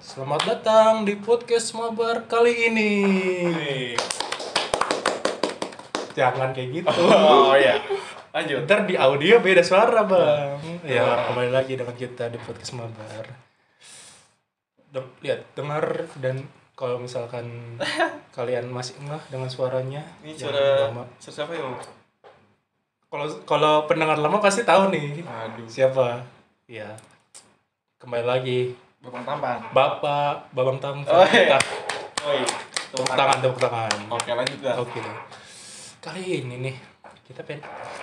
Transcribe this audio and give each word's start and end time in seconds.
Selamat 0.00 0.48
datang 0.48 1.04
di 1.04 1.12
podcast 1.20 1.76
mabar 1.76 2.24
kali 2.24 2.72
ini. 2.72 2.92
Jangan 6.16 6.56
kayak 6.56 6.68
gitu. 6.72 6.88
Oh 7.12 7.52
iya. 7.52 7.76
Lanjut. 8.32 8.64
Ntar 8.64 8.88
di 8.88 8.96
audio 8.96 9.44
beda 9.44 9.60
suara 9.60 10.08
bang. 10.08 10.56
Ya 10.88 11.28
kembali 11.28 11.52
lagi 11.52 11.76
dengan 11.76 11.92
kita 11.92 12.32
di 12.32 12.40
podcast 12.40 12.80
mabar. 12.80 13.28
De- 14.88 15.12
lihat, 15.20 15.44
dengar 15.52 16.08
dan 16.16 16.48
kalau 16.72 16.96
misalkan 16.96 17.76
kalian 18.36 18.72
masih 18.72 18.96
enggak 19.04 19.20
dengan 19.28 19.52
suaranya, 19.52 20.00
Ini 20.24 20.32
yang 20.32 20.40
suara 20.48 20.64
lama. 20.88 21.04
suara 21.20 21.44
siapa 21.44 21.52
ya? 21.52 21.60
Kalau 23.12 23.26
kalau 23.44 23.74
pendengar 23.84 24.16
lama 24.16 24.40
pasti 24.40 24.64
tahu 24.64 24.88
nih 24.88 25.20
Aduh. 25.28 25.68
siapa. 25.68 26.24
Ya, 26.72 26.96
kembali 27.96 28.24
lagi 28.28 28.60
Bapang 29.00 29.24
tampan. 29.24 29.56
Bapak 29.70 30.50
Babang 30.50 30.78
Tam. 30.82 31.00
Oh, 31.06 31.24
iya. 31.30 31.56
Oh 32.26 32.32
iya. 32.34 32.48
Tepuk 32.90 33.06
tangan, 33.06 33.38
tepuk 33.38 33.60
tangan. 33.62 33.98
Oke 34.10 34.30
lanjut 34.34 34.58
dah. 34.60 34.76
Oke. 34.82 34.98
Kali 36.02 36.42
ini 36.42 36.58
nih 36.58 36.76
kita 37.22 37.46
pengen 37.46 37.62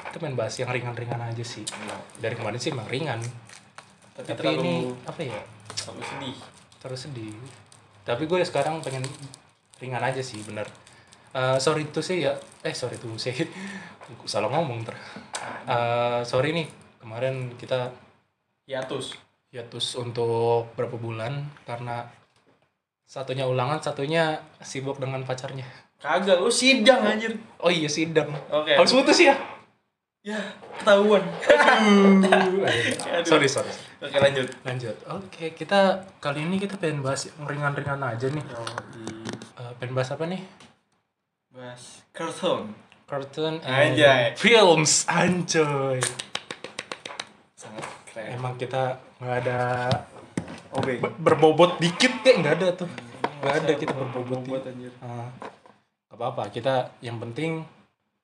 kita 0.09 0.17
pengen 0.17 0.35
bahas 0.39 0.55
yang 0.57 0.71
ringan-ringan 0.71 1.19
aja 1.19 1.43
sih. 1.43 1.67
Dari 2.17 2.33
kemarin 2.39 2.55
sih 2.55 2.71
emang 2.71 2.87
ringan. 2.87 3.19
Tapi, 4.15 4.27
Tapi 4.31 4.37
terlalu 4.39 4.61
ini 4.63 4.75
apa 5.03 5.21
ya? 5.21 5.41
terlalu 5.75 6.01
sedih. 6.07 6.37
Terus 6.79 6.99
sedih. 7.03 7.35
Tapi 8.07 8.23
gue 8.25 8.39
sekarang 8.47 8.79
pengen 8.79 9.03
ringan 9.83 10.03
aja 10.03 10.23
sih, 10.23 10.39
bener. 10.45 10.69
Eh, 11.33 11.57
sorry 11.57 11.89
tuh 11.89 12.05
sih 12.05 12.23
ya, 12.23 12.37
eh 12.61 12.77
sorry 12.77 12.95
tuh 13.01 13.17
sih, 13.17 13.33
salah 14.31 14.53
ngomong 14.53 14.85
ter. 14.85 14.93
Eh, 15.65 16.21
sorry 16.23 16.53
nih 16.53 16.67
kemarin 17.01 17.57
kita 17.57 17.89
Hiatus. 18.69 19.32
Hiatus 19.53 20.01
untuk 20.01 20.73
berapa 20.73 20.97
bulan 20.97 21.45
karena 21.69 22.09
satunya 23.05 23.45
ulangan, 23.45 23.77
satunya 23.77 24.41
sibuk 24.57 24.97
dengan 24.97 25.21
pacarnya. 25.21 25.69
Kagak, 26.01 26.41
lu 26.41 26.49
sidang 26.49 27.05
anjir. 27.05 27.37
Oh 27.61 27.69
iya 27.69 27.85
sidang. 27.85 28.33
Oke. 28.49 28.73
Harus 28.73 28.97
putus 28.97 29.21
ya? 29.21 29.37
Ya, 30.25 30.39
ketahuan. 30.81 31.21
sorry, 33.29 33.45
sorry. 33.45 33.69
Oke 34.01 34.17
lanjut. 34.17 34.49
Lanjut. 34.65 34.95
Oke, 35.05 35.53
kita 35.53 36.01
kali 36.17 36.49
ini 36.49 36.57
kita 36.57 36.81
pengen 36.81 37.05
bahas 37.05 37.29
yang 37.29 37.45
ringan-ringan 37.45 38.01
aja 38.01 38.27
nih. 38.33 38.45
Eh, 39.61 39.71
pengen 39.77 39.93
bahas 39.93 40.09
apa 40.17 40.25
nih? 40.25 40.41
Bahas 41.53 42.01
kartun. 42.09 42.73
Cartoon 43.05 43.61
and 43.61 43.93
Anjay. 43.93 44.33
films, 44.33 45.05
anjoy. 45.05 46.01
Keren. 48.13 48.29
Emang 48.31 48.53
kita 48.55 48.83
nggak 49.17 49.37
ada 49.41 49.59
Obeng. 50.71 51.01
berbobot 51.17 51.77
dikit 51.77 52.21
deh, 52.21 52.35
nggak 52.37 52.53
ada 52.55 52.67
tuh. 52.75 52.89
Nggak 53.41 53.53
ada 53.59 53.71
kita 53.73 53.91
berbobot. 53.91 54.39
Bobot 54.39 54.61
dikit. 54.61 54.69
anjir. 54.69 54.93
Ah, 54.99 55.29
nggak 56.07 56.15
apa-apa. 56.15 56.43
Kita 56.47 56.73
yang 56.99 57.17
penting 57.17 57.65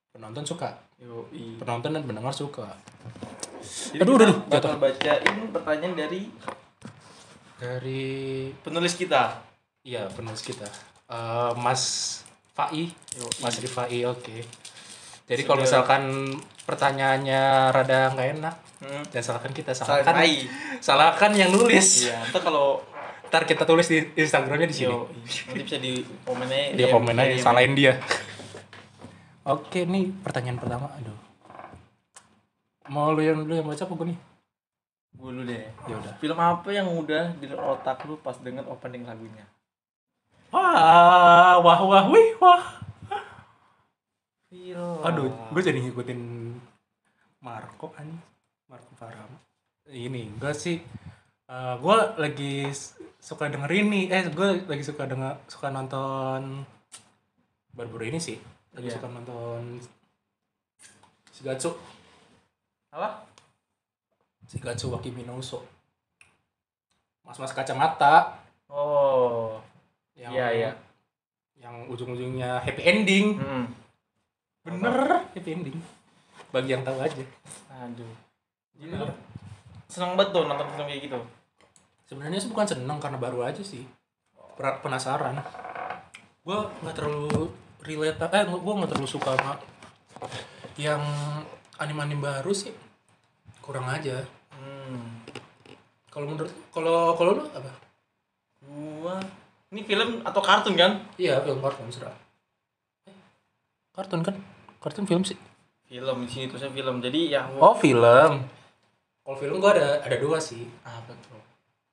penonton 0.09 0.43
suka, 0.43 0.77
Yo, 0.95 1.25
penonton 1.57 1.89
dan 1.91 2.03
pendengar 2.03 2.31
suka. 2.31 2.69
Jadi 3.59 3.99
Aduh, 3.99 4.15
kita 4.15 4.25
aduh, 4.25 4.37
bakal 4.47 4.75
bacain 4.79 5.37
pertanyaan 5.51 5.93
dari 5.95 6.21
Dari 7.55 8.03
penulis 8.57 8.95
kita. 8.95 9.35
iya 9.81 10.07
penulis 10.07 10.39
kita, 10.39 10.63
Eh, 11.05 11.51
Mas 11.55 11.81
Fai, 12.53 12.87
Yo, 13.13 13.25
Mas 13.39 13.57
Rifai, 13.57 14.05
oke. 14.05 14.45
Jadi 15.29 15.41
kalau 15.45 15.61
misalkan 15.61 16.33
pertanyaannya 16.65 17.41
rada 17.69 18.11
nggak 18.11 18.29
enak, 18.35 18.55
Hmm. 18.79 19.03
dan 19.11 19.19
salahkan 19.19 19.51
kita, 19.51 19.75
Salah 19.75 19.99
salahkan, 20.01 20.23
salahkan 20.79 21.31
yang 21.35 21.51
nulis. 21.51 22.07
Iya, 22.07 22.15
ntar 22.31 22.41
kalau 22.41 22.79
Ntar 23.29 23.45
kita 23.45 23.61
tulis 23.61 23.85
di 23.85 24.01
Instagramnya 24.17 24.65
di 24.65 24.73
sini. 24.73 24.89
Yo, 24.89 25.05
nanti 25.05 25.61
bisa 25.61 25.77
di 25.77 26.01
komennya 26.25 26.73
Dia 26.73 26.89
komen 26.89 27.13
aja, 27.13 27.29
DM. 27.29 27.37
salahin 27.37 27.73
dia. 27.77 27.93
Oke, 29.45 29.85
nih 29.85 30.09
pertanyaan 30.25 30.57
pertama. 30.57 30.89
Aduh. 30.97 31.13
Mau 32.89 33.13
lu 33.13 33.21
yang 33.21 33.45
dulu 33.45 33.53
yang 33.53 33.69
baca 33.69 33.85
apa 33.85 33.93
gue 33.93 34.07
nih? 34.09 34.19
Gue 35.13 35.29
dulu 35.29 35.43
deh. 35.45 35.61
Ya 35.85 35.93
udah. 35.93 36.13
Film 36.17 36.39
apa 36.41 36.69
yang 36.73 36.89
udah 36.89 37.37
di 37.37 37.45
otak 37.53 38.01
lu 38.09 38.17
pas 38.17 38.33
denger 38.41 38.65
opening 38.65 39.05
lagunya? 39.05 39.45
Wah, 40.49 41.61
wah, 41.61 41.79
wah, 41.85 42.03
wih, 42.09 42.33
wah. 42.41 42.78
Film. 44.49 44.99
Aduh, 44.99 45.29
gue 45.53 45.61
jadi 45.61 45.77
ngikutin 45.79 46.21
Marco 47.39 47.87
kan. 47.89 48.09
Marco 48.65 48.91
Faram. 48.93 49.29
Ini 49.85 50.25
enggak 50.27 50.53
sih. 50.53 50.81
Eh, 51.45 51.75
gue 51.75 51.97
lagi 52.15 52.65
s- 52.67 52.93
suka 53.19 53.45
denger 53.45 53.69
ini. 53.71 54.05
Eh, 54.07 54.25
gue 54.27 54.61
lagi 54.63 54.81
suka 54.81 55.05
denger 55.05 55.37
suka 55.45 55.69
nonton 55.69 56.65
baru-baru 57.71 58.09
ini 58.09 58.19
sih. 58.19 58.37
Lagi 58.71 58.89
Iya. 58.89 58.95
suka 58.97 59.07
nonton 59.07 59.77
Shigatsu. 61.31 61.71
apa? 62.89 63.21
Shigatsu 64.45 64.89
wa 64.89 64.97
Kimi 64.97 65.21
no 65.23 65.37
Uso. 65.37 65.61
Mas-mas 67.21 67.53
kacamata 67.53 68.41
Oh. 68.65 69.61
yang 70.13 70.33
Iya, 70.33 70.47
iya. 70.51 70.71
yang 71.55 71.85
ujung-ujungnya 71.85 72.57
happy 72.59 72.81
ending. 72.83 73.37
Hmm. 73.37 73.69
Bener, 74.65 75.27
happy 75.35 75.49
ending. 75.49 75.79
Bagi 76.49 76.73
yang 76.73 76.83
tahu 76.83 76.99
aja. 76.99 77.23
Aduh. 77.85 78.13
Lu 78.79 79.07
seneng 79.89 80.15
banget 80.15 80.35
tuh 80.35 80.43
nonton 80.47 80.67
film 80.73 80.85
kayak 80.87 81.01
gitu. 81.05 81.19
Sebenarnya 82.09 82.39
sih 82.41 82.49
bukan 82.49 82.67
seneng 82.67 82.97
karena 82.97 83.17
baru 83.21 83.45
aja 83.45 83.61
sih. 83.61 83.85
Penasaran. 84.57 85.39
Gue 86.43 86.59
nggak 86.83 86.95
terlalu 86.95 87.51
relate, 87.85 88.19
eh 88.35 88.43
gue 88.43 88.73
nggak 88.79 88.91
terlalu 88.91 89.09
suka 89.09 89.37
sama 89.37 89.55
yang 90.79 91.03
anime-anime 91.79 92.23
baru 92.23 92.51
sih. 92.51 92.75
Kurang 93.63 93.87
aja. 93.87 94.23
Hmm. 94.55 95.23
Kalau 96.09 96.25
menurut, 96.25 96.51
kalau 96.73 97.13
kalau 97.15 97.31
lu 97.37 97.43
apa? 97.53 97.71
Gua 98.65 99.21
ini 99.71 99.85
film 99.85 100.25
atau 100.25 100.41
kartun 100.41 100.73
kan? 100.73 100.99
Iya, 101.15 101.39
film 101.45 101.61
kartun 101.61 101.93
serah. 101.93 102.15
Kartun 103.99 104.23
kan? 104.23 104.35
Kartun 104.79 105.03
film 105.03 105.21
sih. 105.21 105.35
Film 105.83 106.23
di 106.23 106.29
sini 106.29 106.47
tulisnya 106.47 106.71
film. 106.71 106.99
Jadi 106.99 107.19
ya 107.29 107.43
Oh 107.51 107.75
film. 107.75 108.31
Kalau 109.19 109.35
film 109.35 109.59
gua 109.59 109.75
ada 109.75 109.99
ada 109.99 110.15
dua 110.15 110.39
sih. 110.39 110.63
apa 110.81 111.11
tuh? 111.19 111.35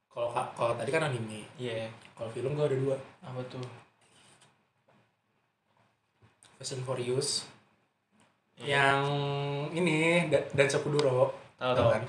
Kalau 0.09 0.31
ka- 0.31 0.53
kalau 0.55 0.73
tadi 0.73 0.89
kan 0.89 1.03
anime. 1.05 1.43
Iya. 1.57 1.91
Kalau 2.15 2.31
film 2.31 2.55
gua 2.55 2.65
ada 2.65 2.77
dua. 2.77 2.97
Apa 3.21 3.43
tuh? 3.45 3.65
Fast 6.57 6.73
and 6.73 6.85
Furious. 6.85 7.45
Iya. 8.57 8.65
Yang 8.73 9.01
ini 9.75 9.97
Da- 10.27 10.49
dan 10.49 10.67
Sakuduro. 10.67 11.35
Tahu 11.59 11.73
Tahu 11.73 11.77
tahu. 11.77 11.89
kan? 11.91 12.03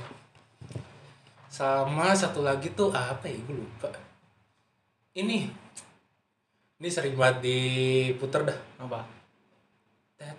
Sama 1.50 2.14
satu 2.14 2.46
lagi 2.46 2.72
tuh 2.72 2.88
apa 2.90 3.26
ya? 3.26 3.36
Gue 3.42 3.58
lupa. 3.58 3.90
Ini. 5.14 5.50
Ini 6.78 6.88
sering 6.88 7.18
banget 7.18 7.42
diputer 7.42 8.46
dah. 8.46 8.60
Apa? 8.78 9.02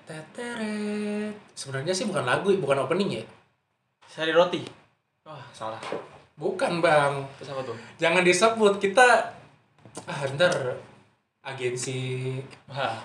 Teteteret. 0.09 1.37
Sebenarnya 1.53 1.93
sih 1.93 2.09
bukan 2.09 2.25
lagu, 2.25 2.49
bukan 2.57 2.89
opening 2.89 3.21
ya. 3.21 3.25
Sari 4.09 4.33
roti. 4.33 4.65
Wah, 5.29 5.45
salah. 5.53 5.77
Bukan 6.41 6.81
bang. 6.81 7.29
Terus 7.37 7.53
apa 7.53 7.61
tuh? 7.69 7.77
Jangan 8.01 8.25
disebut 8.25 8.81
kita. 8.81 9.37
Ah 10.09 10.21
ntar 10.33 10.81
agensi 11.45 12.41
Wah. 12.73 12.97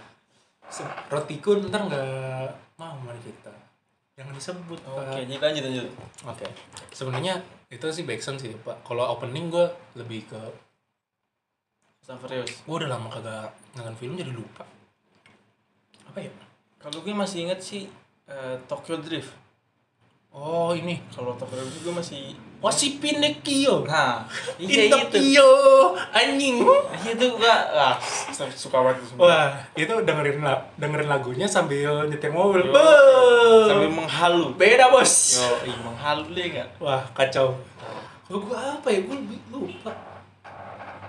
rotiku 1.12 1.59
ntar 1.59 1.92
nggak 1.92 2.47
mau 2.80 2.96
sama 2.96 3.12
kita. 3.19 3.52
Jangan 4.16 4.34
disebut. 4.38 4.80
Oke, 4.88 5.03
Pak. 5.03 5.16
jadi 5.28 5.34
lanjut 5.42 5.63
lanjut. 5.68 5.88
Oke. 6.24 6.46
Sebenarnya 6.96 7.44
itu 7.68 7.84
sih 7.92 8.08
backsound 8.08 8.40
sih 8.40 8.56
pak. 8.63 8.80
Kalau 8.88 9.12
opening 9.12 9.51
gue 9.51 9.66
lebih 10.00 10.30
ke 10.30 10.42
Fast 12.00 12.19
Furious. 12.22 12.63
gue 12.63 12.75
udah 12.80 12.89
lama 12.95 13.12
kagak 13.12 13.51
nonton 13.75 13.95
film 14.00 14.13
jadi 14.16 14.31
lupa. 14.31 14.63
Apa 16.07 16.19
ya? 16.22 16.31
Kalau 16.83 17.00
gue 17.00 17.15
masih 17.15 17.47
inget 17.47 17.63
sih 17.63 17.88
eh, 18.27 18.56
Tokyo 18.68 19.00
Drift. 19.00 19.31
Oh 20.35 20.75
ini. 20.75 21.00
Kalau 21.15 21.31
Tokyo 21.39 21.63
Drift 21.63 21.80
gue 21.80 21.95
masih 21.95 22.35
Wasi 22.63 22.95
Pinekio. 22.95 23.83
Nah, 23.83 24.24
In 24.56 24.71
iya 24.71 24.88
itu. 24.88 24.95
Tokyo 24.95 25.51
anjing. 26.15 26.63
Itu 27.12 27.35
gua 27.35 27.56
ah, 27.75 27.95
suka 28.56 28.80
banget 28.80 29.03
semua. 29.03 29.27
Wah, 29.27 29.47
itu 29.75 29.91
dengerin 29.91 30.39
la- 30.39 30.63
dengerin 30.80 31.12
lagunya 31.12 31.44
sambil 31.44 32.07
nyetir 32.07 32.31
mobil. 32.31 32.71
Yo. 32.71 33.68
Sambil 33.68 33.91
menghalu. 33.91 34.56
Beda 34.56 34.88
bos. 34.88 35.44
Yo, 35.44 35.68
ih 35.68 35.75
menghalu 35.75 36.24
deh 36.31 36.45
enggak? 36.56 36.68
Wah 36.80 37.03
kacau. 37.12 37.51
Kalau 38.31 38.39
gue 38.47 38.56
apa 38.56 38.88
ya? 38.88 39.00
Gue 39.03 39.18
lupa. 39.51 39.91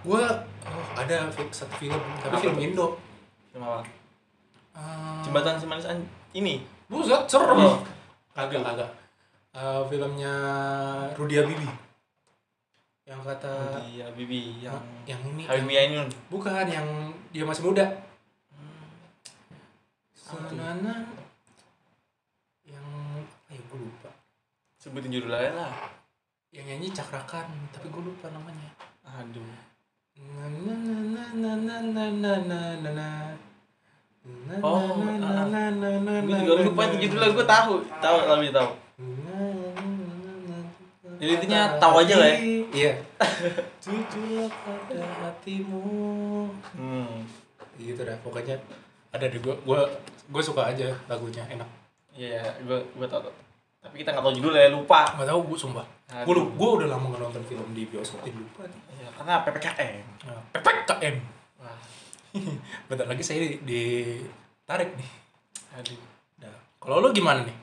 Gue 0.03 0.27
oh, 0.67 0.87
ada 0.99 1.31
satu 1.55 1.75
film, 1.79 2.03
tapi 2.19 2.35
Apa 2.35 2.43
film 2.43 2.55
tuh? 2.59 2.67
Indo. 2.67 2.87
Film 3.55 3.63
apa? 3.63 4.04
Uh, 4.75 5.23
Jembatan 5.23 5.55
Semanis 5.57 5.87
An- 5.87 6.03
ini. 6.33 6.59
Buset, 6.85 7.25
serem. 7.25 7.57
Oh. 7.57 7.79
Kagak, 8.31 8.61
kagak. 8.61 8.91
Eh, 9.51 9.83
filmnya 9.87 10.35
Rudy 11.15 11.39
Habibie. 11.39 11.71
yang 13.05 13.21
kata 13.21 13.85
Iya, 13.85 14.09
Bibi 14.17 14.65
yang 14.65 14.81
yang 15.05 15.21
ini 15.23 15.45
Habibie 15.45 15.77
yang- 15.77 15.93
Ainun. 15.93 16.09
bukan 16.33 16.65
yang 16.65 16.89
dia 17.31 17.45
masih 17.45 17.69
muda 17.69 17.85
tuh? 17.85 18.01
Sanana 20.17 21.05
yang 22.65 22.87
ayo 23.47 23.61
gue 23.61 23.79
lupa 23.79 24.09
Sebutin 24.81 25.13
judulnya 25.13 25.53
lah. 25.53 25.73
yang 26.49 26.65
nyanyi 26.65 26.89
cakrakan 26.89 27.45
tapi 27.71 27.93
gue 27.93 28.03
lupa 28.03 28.33
namanya 28.33 28.73
Aduh. 29.05 29.53
na 30.17 30.49
na 30.49 30.73
na 30.73 31.25
na 31.29 31.53
na 31.53 31.77
na 31.85 32.33
na 32.41 32.61
na 32.81 32.91
Na, 32.91 33.09
Oh, 34.65 34.81
ah. 35.21 35.45
na, 35.53 35.69
Gue 36.25 36.37
juga 36.41 36.55
lupa 36.65 36.83
itu 36.89 36.97
judulnya, 37.09 37.37
gue 37.37 37.47
tahu. 37.47 37.73
Tahu, 38.01 38.17
tapi 38.25 38.49
tahu. 38.49 38.71
Jadi 41.25 41.31
intinya 41.41 41.63
tahu 41.81 41.95
aja 42.05 42.15
lah 42.21 42.29
ya. 42.29 42.37
Iya. 42.75 42.93
Jujurlah 43.85 44.51
pada 44.51 45.05
hatimu. 45.25 45.83
Hmm. 46.77 47.25
Gitu 47.79 48.01
dah 48.03 48.17
pokoknya 48.21 48.59
ada 49.15 49.27
di 49.31 49.39
gua 49.39 49.55
gua 49.63 49.81
gua 50.29 50.43
suka 50.43 50.69
aja 50.69 50.91
lagunya 51.07 51.41
enak. 51.49 51.69
Iya, 52.15 52.45
gue 52.63 52.79
gue 52.95 53.07
tahu. 53.09 53.25
Tapi 53.81 53.95
kita 54.05 54.13
nggak 54.15 54.25
tahu 54.25 54.35
judulnya, 54.37 54.69
lupa. 54.75 55.17
Nggak 55.17 55.29
tahu 55.33 55.41
gua 55.49 55.59
sumpah. 55.59 55.87
Lu- 56.29 56.53
gua 56.59 56.71
udah 56.83 56.89
lama 56.93 57.07
nggak 57.09 57.23
nonton 57.25 57.45
film 57.49 57.67
di 57.73 57.89
bioskop 57.89 58.21
jadi 58.21 58.39
lupa. 58.39 58.69
Iya, 58.69 59.09
karena 59.17 59.35
PPKM. 59.49 60.05
Nah, 60.29 60.43
PPKM. 60.53 61.17
Bentar 62.91 63.07
lagi 63.07 63.23
saya 63.23 63.43
di, 63.43 63.59
ditarik 63.63 64.91
nih. 64.99 65.11
aduh. 65.75 66.01
Nah, 66.43 66.55
kalau 66.83 67.03
lu 67.03 67.11
gimana 67.15 67.43
nih? 67.47 67.57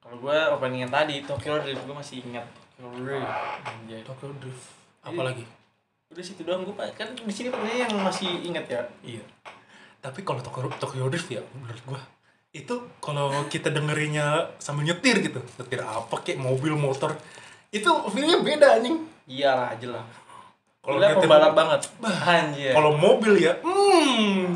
Kalau 0.00 0.16
gue 0.22 0.38
opening 0.54 0.86
yang 0.86 0.92
tadi, 0.92 1.24
Tokyo 1.24 1.58
Drift 1.60 1.82
gue 1.82 1.96
masih 1.96 2.22
ingat. 2.24 2.46
Tokyo 2.78 3.00
Drift. 3.02 3.28
Anjay. 3.66 4.00
Tokyo 4.06 4.30
Drift. 4.38 4.66
Iya. 5.02 5.08
Apa 5.12 5.20
lagi? 5.22 5.44
Udah 6.12 6.24
situ 6.24 6.42
doang 6.46 6.62
gue 6.62 6.74
kan 6.94 7.08
di 7.12 7.34
sini 7.34 7.50
katanya 7.50 7.90
yang 7.90 7.92
masih 8.00 8.30
ingat 8.46 8.64
ya. 8.70 8.80
Iya. 9.02 9.24
Tapi 10.00 10.22
kalau 10.22 10.38
Tokyo, 10.40 10.70
Tokyo 10.78 11.10
Drift 11.10 11.28
ya 11.32 11.42
menurut 11.56 11.82
gua 11.84 12.00
itu 12.56 12.72
kalau 13.04 13.28
kita 13.52 13.68
dengerinnya 13.68 14.48
sambil 14.56 14.88
nyetir 14.88 15.20
gitu, 15.20 15.44
nyetir 15.60 15.84
apa 15.84 16.24
kayak 16.24 16.40
mobil 16.40 16.72
motor 16.72 17.12
itu 17.68 17.90
feelnya 18.08 18.40
beda 18.40 18.80
anjing. 18.80 19.04
Iyalah, 19.28 19.76
jelas. 19.76 20.06
Kalau 20.86 20.98
nyetir- 21.02 21.18
pembalap 21.18 21.52
banget. 21.52 21.80
Anjir. 22.06 22.70
Kalau 22.70 22.90
mobil 22.94 23.34
ya, 23.42 23.58
hmm, 23.58 24.54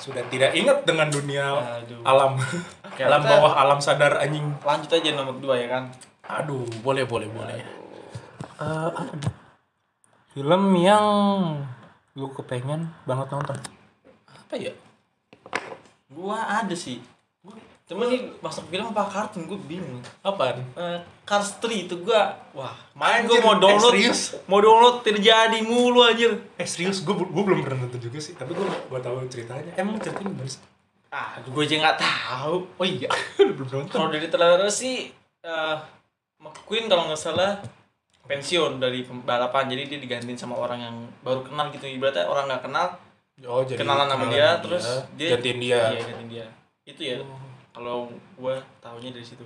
sudah 0.00 0.24
tidak 0.32 0.56
ingat 0.56 0.82
dengan 0.82 1.12
dunia 1.12 1.52
Aduh. 1.84 2.00
alam, 2.00 2.32
Oke, 2.80 3.02
alam 3.04 3.20
kita 3.20 3.28
bawah, 3.36 3.52
alam 3.54 3.78
sadar 3.78 4.16
anjing. 4.16 4.48
Lanjut 4.64 4.90
aja 4.90 5.10
nomor 5.12 5.36
dua 5.36 5.60
ya 5.60 5.68
kan. 5.68 5.92
Aduh, 6.24 6.64
boleh 6.80 7.04
boleh 7.04 7.28
boleh. 7.28 7.60
Eh, 8.56 8.88
apa 8.88 9.04
nih? 9.04 9.32
Film 10.32 10.62
yang 10.76 11.04
lu 12.12 12.32
kepengen 12.32 12.88
banget 13.04 13.28
nonton? 13.30 13.56
Apa 14.26 14.54
ya? 14.56 14.72
Gua 16.08 16.40
ada 16.40 16.72
sih. 16.72 17.04
Cuman 17.86 18.10
nih 18.10 18.34
masuk 18.42 18.66
film 18.66 18.90
apa 18.90 19.06
kartun 19.06 19.46
gue 19.46 19.54
bingung. 19.62 20.02
Apaan? 20.20 20.58
Eh, 20.74 20.98
Cars 21.22 21.62
3 21.62 21.86
itu 21.86 21.94
gua 22.02 22.34
wah, 22.50 22.74
main 22.92 23.22
gua 23.24 23.38
mau 23.40 23.54
download. 23.56 23.94
eh, 23.94 24.02
serius? 24.02 24.34
Mau 24.44 24.58
download 24.58 25.02
terjadi 25.02 25.62
mulu 25.62 26.02
anjir. 26.02 26.34
Eh 26.54 26.66
serius, 26.66 27.00
gue 27.00 27.14
gue 27.14 27.42
belum 27.42 27.62
pernah 27.62 27.86
nonton 27.86 27.98
juga 28.00 28.18
sih, 28.18 28.34
tapi 28.34 28.52
gue 28.52 28.66
gue 28.66 28.98
tahu 28.98 29.22
ceritanya. 29.30 29.70
Emang 29.74 29.98
ceritanya 29.98 30.34
gimana 30.34 30.50
sih? 30.50 30.62
Ah, 31.08 31.38
gue 31.38 31.62
aja 31.62 31.74
nggak 31.78 31.98
tahu. 31.98 32.56
Oh 32.66 32.82
iya, 32.84 33.06
lu 33.46 33.54
belum 33.54 33.68
nonton. 33.72 33.94
Kalau 33.94 34.08
dari 34.10 34.26
trailer 34.26 34.66
sih 34.66 35.14
eh 35.40 35.76
McQueen 36.36 36.90
kalau 36.90 37.06
nggak 37.06 37.16
salah 37.16 37.62
pensiun 38.26 38.82
dari 38.82 39.06
balapan 39.06 39.70
jadi 39.70 39.86
dia 39.86 39.98
digantiin 40.02 40.34
sama 40.34 40.58
orang 40.58 40.82
yang 40.82 40.96
baru 41.22 41.46
kenal 41.46 41.70
gitu 41.70 41.86
ibaratnya 41.86 42.26
orang 42.26 42.50
nggak 42.50 42.66
kenal 42.66 42.86
Oh 43.46 43.62
jadi 43.62 43.78
kenalan 43.78 44.10
sama 44.10 44.26
dia 44.26 44.48
sama 44.50 44.62
terus 44.66 44.84
dia 45.14 45.28
gantiin 45.32 45.58
dia. 45.62 45.78
iya 45.86 46.00
gantiin 46.02 46.28
dia 46.28 46.46
itu 46.84 47.02
ya 47.06 47.16
Oh, 47.22 47.45
kalau 47.76 48.08
gua 48.40 48.56
tahunya 48.80 49.12
dari 49.12 49.26
situ. 49.28 49.44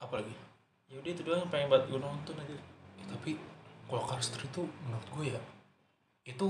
Apa 0.00 0.24
lagi? 0.24 0.48
ya 0.88 0.96
udah 0.96 1.10
itu 1.12 1.22
doang 1.22 1.40
yang 1.44 1.50
pengen 1.52 1.68
buat 1.68 1.84
gue 1.84 2.00
nonton 2.00 2.34
aja. 2.40 2.56
Ya, 2.96 3.04
tapi 3.12 3.36
kalau 3.84 4.04
3 4.08 4.24
itu 4.24 4.62
menurut 4.84 5.08
gue 5.12 5.24
ya 5.36 5.40
itu 6.28 6.48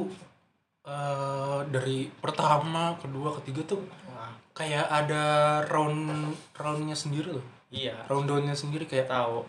eh 0.89 1.61
dari 1.69 2.09
pertama, 2.23 2.97
kedua, 2.97 3.35
ketiga 3.43 3.77
tuh 3.77 3.83
wah. 4.09 4.33
kayak 4.57 4.87
ada 4.89 5.23
round 5.69 6.33
roundnya 6.55 6.97
sendiri 6.97 7.35
loh. 7.35 7.47
iya. 7.69 7.93
Rundownnya 8.09 8.57
sendiri 8.57 8.89
kayak 8.89 9.11
tahu. 9.11 9.45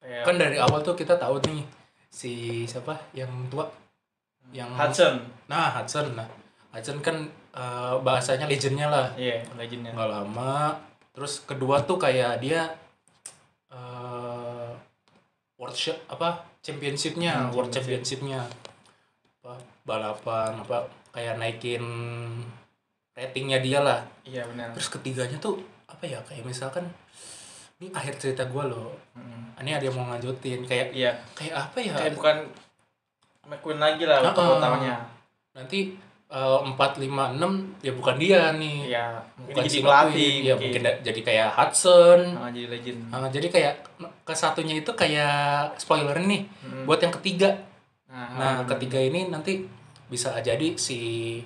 Kayak 0.00 0.24
kan 0.24 0.36
dari 0.40 0.56
awal 0.56 0.80
tuh 0.80 0.96
kita 0.96 1.18
tahu 1.20 1.42
nih 1.44 1.60
si 2.08 2.64
siapa? 2.64 2.96
Yang 3.12 3.28
tua? 3.52 3.68
Yang 4.54 4.70
Hudson. 4.72 5.14
Nah 5.50 5.68
Hudson. 5.76 6.16
Nah 6.16 6.26
Hudson 6.72 7.04
kan 7.04 7.28
eh, 7.52 7.94
bahasanya 8.00 8.48
legendnya 8.48 8.88
lah. 8.88 9.12
Iya 9.18 9.44
legendnya. 9.60 9.92
Nggak 9.92 10.10
lama 10.10 10.87
terus 11.18 11.42
kedua 11.42 11.82
tuh 11.82 11.98
kayak 11.98 12.38
dia 12.38 12.70
eh 13.74 14.70
workshop 15.58 15.98
apa 16.06 16.46
championshipnya 16.62 17.34
Hmm, 17.34 17.58
world 17.58 17.74
championship. 17.74 18.22
championshipnya. 18.22 18.46
Apa 19.42 19.58
balapan 19.82 20.54
apa 20.62 20.86
kayak 21.10 21.42
naikin 21.42 21.82
ratingnya 23.18 23.58
dia 23.58 23.82
lah. 23.82 23.98
Iya 24.22 24.46
benar. 24.46 24.70
Terus 24.78 24.88
ketiganya 24.94 25.42
tuh 25.42 25.58
apa 25.90 26.06
ya 26.06 26.22
kayak 26.22 26.46
misalkan 26.46 26.86
ini 27.82 27.90
akhir 27.90 28.22
cerita 28.22 28.46
gue 28.46 28.64
loh. 28.70 28.94
Mm. 29.18 29.58
ini 29.58 29.74
ada 29.74 29.84
yang 29.90 29.98
mau 29.98 30.06
lanjutin 30.14 30.62
kayak 30.62 30.94
iya. 30.94 31.10
kayak 31.34 31.54
apa 31.58 31.78
ya? 31.82 31.94
Kayak 31.98 32.14
bukan 32.14 32.36
McQueen 33.50 33.82
lagi 33.82 34.06
lah 34.06 34.22
Ah, 34.22 34.30
untuk 34.30 34.46
ah. 34.46 34.54
utamanya. 34.62 34.94
Nanti 35.58 35.98
empat 36.30 36.96
lima 36.96 37.32
enam 37.32 37.52
ya 37.80 37.88
bukan 37.90 38.16
dia 38.16 38.52
nih 38.52 38.84
iya 38.86 39.16
mungkin 39.34 39.48
bukan 39.48 39.62
jadi 39.62 39.70
si 39.70 39.80
pelatih 39.80 40.34
ya 40.42 40.54
mungkin. 40.54 40.80
da- 40.82 41.00
jadi 41.02 41.20
kayak 41.22 41.48
Hudson 41.50 42.20
Ah, 42.36 42.48
jadi 42.48 42.66
legend 42.68 43.00
Ah, 43.08 43.28
jadi 43.28 43.46
kayak 43.48 43.74
ke 44.22 44.34
satunya 44.34 44.76
itu 44.76 44.92
kayak 44.92 45.72
spoiler 45.76 46.16
nih 46.18 46.44
Mm. 46.60 46.84
buat 46.84 47.00
yang 47.00 47.14
ketiga. 47.14 47.56
nah, 48.06 48.28
Nah, 48.30 48.54
benar. 48.60 48.68
ketiga 48.70 49.00
ini 49.00 49.24
nanti 49.26 49.64
bisa 50.06 50.36
jadi 50.38 50.76
si 50.76 51.40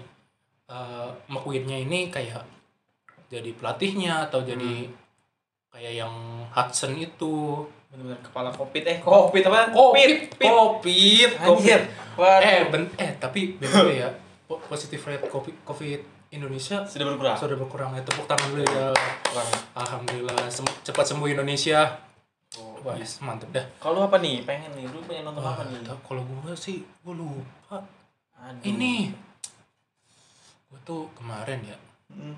uh, 0.67 1.11
McQueen-nya 1.27 1.79
ini 1.81 2.07
kayak 2.09 2.43
jadi 3.29 3.51
pelatihnya 3.53 4.27
atau 4.27 4.41
jadi 4.41 4.83
Hmm. 4.83 4.95
kayak 5.71 5.95
yang 5.97 6.15
Hudson 6.51 6.97
itu. 6.97 7.67
bener-bener 7.87 8.19
kepala 8.21 8.49
covid 8.49 8.83
eh 8.83 8.99
covid 8.99 9.45
apa 9.45 9.69
Covid, 9.69 10.11
pit 10.33 10.49
Covid, 10.49 11.31
anjir 11.39 11.81
Waduh. 12.15 12.41
Eh, 12.43 12.61
ben 12.67 12.83
eh 12.97 13.13
tapi 13.15 13.53
BTW 13.55 13.89
ya, 13.95 14.09
positif 14.61 15.01
rate 15.03 15.25
Covid, 15.25 15.55
COVID 15.63 16.01
Indonesia 16.31 16.81
sudah 16.83 17.07
berkurang 17.07 17.37
sudah 17.37 17.57
berkurang 17.57 17.91
ya 17.93 18.03
tepuk 18.03 18.25
tangan 18.25 18.49
dulu 18.51 18.65
ya. 18.65 18.89
Kurang. 19.23 19.51
Alhamdulillah 19.75 20.49
sem- 20.49 20.79
cepat 20.83 21.05
sembuh 21.07 21.29
Indonesia. 21.29 21.87
Oh, 22.53 22.77
Wah, 22.83 22.93
iya. 22.93 23.09
mantep 23.21 23.49
dah. 23.49 23.65
kalau 23.79 24.05
apa 24.05 24.17
nih 24.19 24.45
pengen 24.45 24.69
nih 24.75 24.85
lu 24.85 25.01
pengen 25.03 25.25
nonton 25.25 25.41
Wah, 25.41 25.57
apa 25.57 25.65
nih 25.67 25.81
kalau 26.03 26.21
gue 26.21 26.53
sih 26.53 26.85
gue 27.01 27.15
lupa. 27.15 27.81
Aduh. 28.39 28.61
Ini 28.63 29.09
gue 30.69 30.81
tuh 30.83 31.09
kemarin 31.13 31.61
ya, 31.63 31.77
Hmm. 32.09 32.37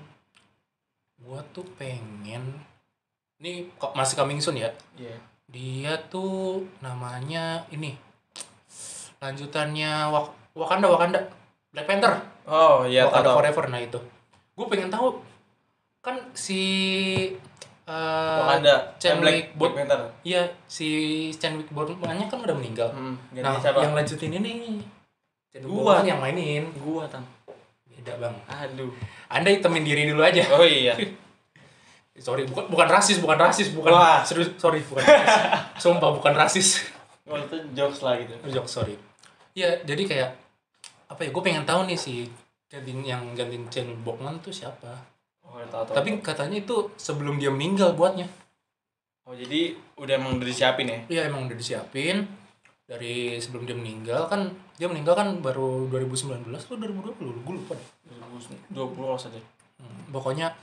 gue 1.17 1.39
tuh 1.51 1.63
pengen 1.75 2.63
ini 3.37 3.67
kok 3.75 3.91
masih 3.91 4.15
coming 4.15 4.39
soon 4.39 4.55
ya. 4.55 4.71
iya 4.95 5.15
Dia 5.45 5.99
tuh 6.05 6.63
namanya 6.79 7.63
ini 7.69 7.95
lanjutannya 9.17 9.91
Wak 10.09 10.25
Wakanda 10.53 10.87
Wakanda 10.87 11.19
Black 11.75 11.85
Panther. 11.85 12.13
oh 12.47 12.87
iya 12.87 13.03
Wakanda 13.03 13.27
tahu 13.27 13.37
Forever 13.37 13.65
nah 13.67 13.79
itu. 13.79 13.99
Gue 14.55 14.65
pengen 14.65 14.87
tahu 14.87 15.19
kan 15.99 16.15
si 16.31 16.61
eh 17.83 18.37
Wakanda 18.39 18.95
Chadwick 18.95 19.51
Black 19.51 19.59
Black 19.59 19.73
Panther 19.75 19.99
Iya, 20.23 20.43
si 20.65 20.87
Chadwick 21.31 21.67
Boseman-nya 21.69 22.25
kan 22.25 22.39
udah 22.39 22.55
meninggal. 22.55 22.89
hmm. 22.89 23.35
Nah, 23.35 23.59
siapa 23.59 23.83
yang 23.83 23.91
lanjutin 23.91 24.31
ini 24.31 24.79
Chadwick 25.51 25.67
Gua. 25.67 25.99
Boseman 25.99 26.07
yang 26.07 26.19
mainin. 26.19 26.63
gua 26.79 27.03
tang 27.05 27.27
Beda, 27.85 28.15
Bang. 28.17 28.35
aduh 28.45 28.91
Anda 29.27 29.51
hitemin 29.51 29.83
diri 29.83 30.07
dulu 30.07 30.21
aja. 30.21 30.41
oh 30.51 30.63
iya 30.63 30.95
Sorry, 32.15 32.47
bukan 32.47 32.71
bukan 32.71 32.87
rasis, 32.87 33.19
bukan 33.19 33.35
rasis, 33.35 33.75
bukan. 33.75 33.91
Wah. 33.91 34.23
Serius, 34.23 34.47
sorry, 34.55 34.79
bukan 34.79 35.03
rasis. 35.03 35.35
Sumpah 35.83 36.15
bukan 36.15 36.31
rasis. 36.31 36.67
oh 37.27 37.35
itu 37.35 37.59
jokes 37.75 37.99
lah 37.99 38.15
gitu 38.15 38.31
Jok, 38.47 38.63
sorry. 38.71 38.95
Ya, 39.51 39.83
jadi 39.83 40.03
kayak 40.07 40.29
apa 41.05 41.21
ya? 41.21 41.29
Gue 41.29 41.43
pengen 41.43 41.63
tahu 41.63 41.85
nih 41.85 41.97
si 41.97 42.25
gantiin 42.65 43.05
yang 43.05 43.21
gantiin 43.33 43.69
Chadwick 43.69 44.01
Boseman 44.01 44.41
tuh 44.41 44.51
siapa. 44.51 44.89
oh 45.45 45.61
tahu 45.69 45.85
tahu 45.85 45.95
Tapi 45.95 46.09
katanya 46.25 46.57
itu 46.57 46.89
sebelum 46.97 47.37
dia 47.37 47.53
meninggal 47.53 47.93
buatnya. 47.93 48.25
oh 49.25 49.33
jadi 49.33 49.73
udah 49.97 50.13
emang 50.17 50.37
udah 50.37 50.45
disiapin 50.45 50.85
ya 50.85 50.99
Iya, 51.09 51.21
emang 51.33 51.49
udah 51.49 51.57
disiapin 51.57 52.25
dari 52.85 53.41
sebelum 53.41 53.65
dia 53.65 53.73
meninggal 53.73 54.29
kan 54.29 54.53
dia 54.77 54.85
meninggal 54.85 55.17
kan 55.17 55.41
baru 55.41 55.89
2019 55.89 56.45
atau 56.53 56.77
2020 56.77 57.41
gue 57.41 57.53
lupa 57.57 57.73
deh 57.73 57.89
2020 58.69 58.93
kalau 58.93 59.17
saja 59.17 59.41
Hmm, 59.75 60.07
pokoknya 60.13 60.53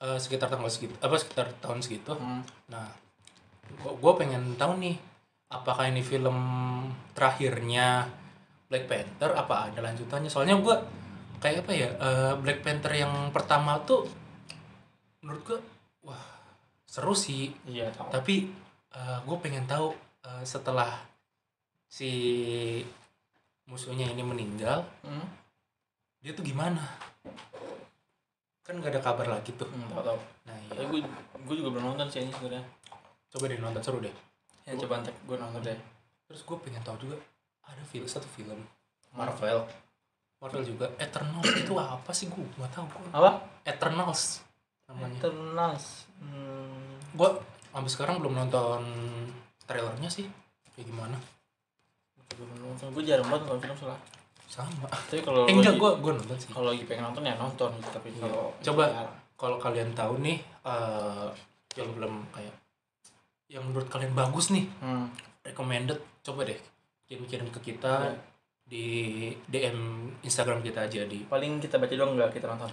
eh, 0.00 0.16
sekitar 0.16 0.48
tanggal 0.48 0.70
segitu 0.70 0.94
apa 1.02 1.18
sekitar 1.18 1.52
tahun 1.60 1.82
segitu 1.82 2.14
hmm. 2.16 2.70
nah 2.70 2.88
gue 3.82 4.12
pengen 4.14 4.54
tahu 4.56 4.78
nih 4.80 4.96
apakah 5.50 5.90
ini 5.90 6.00
film 6.00 6.38
terakhirnya 7.12 8.06
Black 8.72 8.88
Panther 8.88 9.36
apa 9.36 9.68
ada 9.68 9.84
lanjutannya? 9.84 10.32
Soalnya 10.32 10.56
gua 10.56 10.80
kayak 11.44 11.68
apa 11.68 11.72
ya 11.76 11.88
eh, 11.92 12.32
Black 12.40 12.64
Panther 12.64 12.96
yang 12.96 13.28
pertama 13.28 13.76
tuh 13.84 14.08
menurut 15.20 15.44
gua 15.44 15.60
wah 16.08 16.24
seru 16.88 17.12
sih. 17.12 17.52
Iya 17.68 17.92
tahu 17.92 18.08
tapi 18.08 18.36
gue 19.24 19.36
pengen 19.40 19.64
tahu 19.68 19.92
eh, 20.24 20.44
setelah 20.44 20.88
si 21.88 22.12
musuhnya 23.68 24.08
ini 24.08 24.20
meninggal 24.24 24.84
hmm? 25.04 25.26
dia 26.24 26.32
tuh 26.32 26.44
gimana? 26.44 26.80
Kan 28.64 28.80
nggak 28.80 28.96
ada 28.96 29.00
kabar 29.04 29.26
lagi 29.28 29.52
tuh. 29.56 29.68
Hmm, 29.68 29.88
tahu 29.92 30.00
tahu 30.00 30.20
nah 30.48 30.56
tapi 30.72 30.80
iya 30.80 30.88
gue 30.88 31.00
gue 31.44 31.54
juga 31.60 31.76
belum 31.76 31.92
nonton 31.92 32.08
sih 32.08 32.24
ini 32.24 32.32
sebenarnya. 32.32 32.64
Coba 33.32 33.44
deh 33.48 33.60
nonton 33.60 33.82
seru 33.84 33.98
deh. 34.00 34.14
Ya 34.68 34.76
coba 34.76 35.00
ntar 35.00 35.12
gue 35.12 35.36
nonton 35.40 35.60
deh. 35.64 35.78
Terus 36.28 36.40
gue 36.44 36.56
pengen 36.60 36.84
tahu 36.84 36.96
juga 37.08 37.16
ada 37.66 37.82
film 37.86 38.06
satu 38.06 38.26
film. 38.26 38.58
Marvel. 39.12 39.66
Marvel 40.42 40.62
juga. 40.66 40.86
Eternals 40.98 41.50
itu 41.62 41.74
apa 41.78 42.10
sih? 42.10 42.26
Gue 42.32 42.42
nggak 42.58 42.72
tahu 42.72 42.84
gue 42.88 43.00
apa? 43.14 43.30
Eternals 43.62 44.42
namanya. 44.90 45.16
Eternals 45.22 45.84
hmm. 46.20 47.16
gue 47.16 47.30
sampai 47.72 47.90
sekarang 47.90 48.16
belum 48.20 48.34
nonton 48.34 48.82
trailernya 49.68 50.10
sih. 50.10 50.26
Kayak 50.74 50.86
gimana? 50.90 51.16
Gue 52.34 52.44
belum 52.44 52.72
nonton. 52.72 52.86
Gue 52.90 53.04
jarang 53.06 53.28
banget 53.30 53.42
nonton 53.46 53.60
film 53.62 53.76
soalnya. 53.78 54.00
Sama. 54.52 54.84
Tapi 54.90 55.24
kalau 55.24 55.48
eh, 55.48 55.54
enggak 55.56 55.80
gue 55.80 55.90
gue 56.02 56.12
nonton 56.12 56.36
sih. 56.36 56.50
kalau 56.52 56.74
lagi 56.74 56.84
pengen 56.84 57.08
nonton 57.08 57.24
ya 57.24 57.34
nonton 57.40 57.70
tapi 57.88 58.12
Iya. 58.12 58.20
kalau 58.28 58.44
Coba. 58.60 58.84
ya, 58.84 59.04
kalau 59.38 59.56
kalian 59.56 59.90
tahu 59.96 60.20
nih 60.20 60.38
eh 60.68 61.28
film-film 61.72 62.20
kayak 62.36 62.54
yang 63.48 63.64
menurut 63.68 63.88
kalian 63.88 64.12
bagus 64.12 64.52
nih 64.52 64.68
hmm. 64.80 65.06
recommended 65.44 66.00
coba 66.24 66.44
deh 66.48 66.60
kirim-kirim 67.12 67.44
ke 67.50 67.60
kita 67.62 67.94
Iya. 68.02 68.16
di 68.64 68.86
DM 69.44 69.76
Instagram 70.22 70.64
kita 70.64 70.80
aja 70.82 71.04
di. 71.04 71.20
Paling 71.22 71.60
kita 71.60 71.76
baca 71.76 71.92
doang 71.92 72.16
nggak 72.16 72.32
kita 72.32 72.48
nonton. 72.48 72.72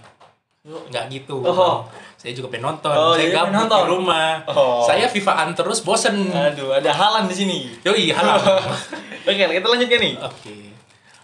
Nggak 0.60 1.04
gitu. 1.10 1.40
Oh. 1.42 1.84
saya 2.16 2.32
juga 2.32 2.48
pengen 2.48 2.68
nonton. 2.70 2.88
Oh, 2.90 3.12
saya 3.12 3.26
iya, 3.26 3.32
gabut 3.34 3.48
pengen 3.48 3.60
nonton. 3.62 3.80
di 3.80 3.90
rumah. 3.90 4.28
Oh. 4.46 4.80
saya 4.82 5.04
FIFAan 5.06 5.52
terus 5.52 5.80
bosen. 5.80 6.16
Aduh 6.26 6.72
ada 6.72 6.88
halan 6.90 7.24
di 7.24 7.36
sini. 7.36 7.58
Yoi 7.80 8.08
halam 8.08 8.40
oke 9.28 9.32
kita 9.36 9.66
lanjut 9.66 9.88
ya 9.88 9.98
nih. 9.98 10.14
Oke. 10.18 10.56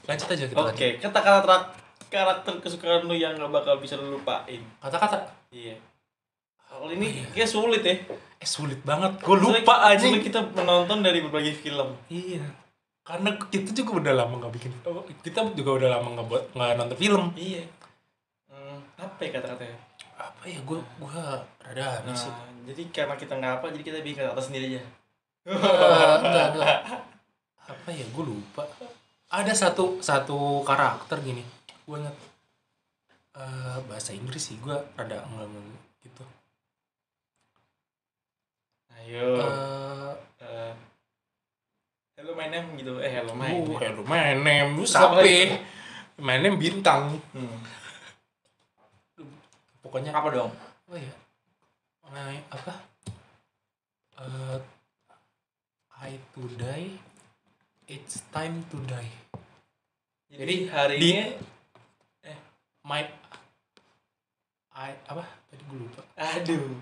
Lanjut 0.05 0.29
aja 0.31 0.45
kita 0.45 0.57
oke 0.57 0.69
lanjut. 0.71 1.01
kata-kata 1.01 1.41
terak- 1.43 1.73
karakter 2.07 2.55
kesukaan 2.61 3.03
lu 3.03 3.13
yang 3.13 3.33
gak 3.35 3.49
bakal 3.51 3.77
bisa 3.77 3.97
lu 3.97 4.15
lupain. 4.15 4.61
Kata-kata? 4.79 5.25
Iya. 5.49 5.77
Kalau 6.63 6.89
ini 6.91 7.07
Oh, 7.07 7.13
iya. 7.15 7.25
kayak 7.35 7.49
sulit 7.49 7.81
ya. 7.81 7.97
Eh 8.37 8.45
sulit 8.47 8.81
banget. 8.83 9.17
Gue 9.21 9.37
lupa 9.37 9.85
aja 9.87 10.05
kita 10.05 10.45
menonton 10.51 11.01
dari 11.01 11.21
berbagai 11.21 11.57
film. 11.57 11.97
Iya 12.09 12.45
karena 13.07 13.31
kita 13.39 13.71
juga 13.71 14.03
udah 14.03 14.13
lama 14.19 14.35
nggak 14.43 14.55
bikin 14.59 14.73
oh, 14.83 15.07
kita 15.23 15.47
juga 15.55 15.71
udah 15.79 15.89
lama 15.95 16.09
nggak 16.19 16.27
buat 16.27 16.45
nggak 16.59 16.75
nonton 16.75 16.99
film. 16.99 17.31
Iya. 17.39 17.63
Hmm, 18.51 18.83
apa 18.99 19.21
ya 19.23 19.31
kata-katanya? 19.39 19.79
Apa 20.19 20.43
ya? 20.51 20.59
Gue 20.67 20.83
gue 20.83 21.23
rada 21.63 21.85
aneh 22.03 22.11
nah 22.11 22.19
sih. 22.19 22.33
jadi 22.67 22.83
karena 22.91 23.15
kita 23.15 23.39
nggak 23.39 23.55
apa 23.63 23.67
jadi 23.79 23.85
kita 23.87 23.99
bikin 24.03 24.27
kata 24.27 24.43
sendiri 24.43 24.75
aja? 24.75 24.83
Eh, 25.47 26.15
enggak 26.27 26.47
enggak. 26.59 26.79
Apa 27.71 27.91
ya? 27.91 28.07
Gue 28.15 28.25
lupa. 28.31 28.63
Ada 29.31 29.51
satu 29.55 29.99
satu 30.03 30.63
karakter 30.67 31.19
gini. 31.23 31.43
Gue 31.87 31.99
ingat 32.03 32.15
eh, 33.39 33.79
bahasa 33.87 34.11
Inggris 34.15 34.51
sih. 34.51 34.59
Gue 34.59 34.75
rada 34.99 35.23
ngomong 35.31 35.67
gitu. 36.03 36.23
Ayo. 38.99 39.39
Eh, 39.39 40.15
Eh, 40.47 40.73
hello 42.17 42.33
my 42.33 42.49
name 42.49 42.81
gitu. 42.81 42.97
Eh 43.05 43.13
hello 43.13 43.37
my 43.37 43.53
oh, 43.53 43.61
name. 43.61 43.77
hello 43.77 44.03
my 44.09 44.33
name. 44.33 44.73
Lu 44.73 44.89
sape 44.89 45.61
my 46.17 46.41
name 46.41 46.57
bintang. 46.57 47.13
Hmm. 47.37 47.61
pokoknya 49.85 50.11
apa 50.17 50.29
dong? 50.33 50.53
Apa 50.89 50.97
ya 50.97 51.15
my, 52.11 52.37
apa? 52.49 52.73
Eh, 54.17 54.59
I 56.01 56.17
to 56.33 56.43
die 56.57 56.97
it's 57.85 58.25
time 58.33 58.65
to 58.73 58.81
die. 58.89 59.13
Jadi, 60.33 60.41
Jadi, 60.41 60.55
hari 60.73 60.97
di- 60.97 61.13
ini 61.21 62.35
my 62.83 63.05
I 64.77 64.93
apa? 65.05 65.25
Tadi 65.53 65.63
gue 65.69 65.79
lupa. 65.85 66.01
Aduh. 66.17 66.81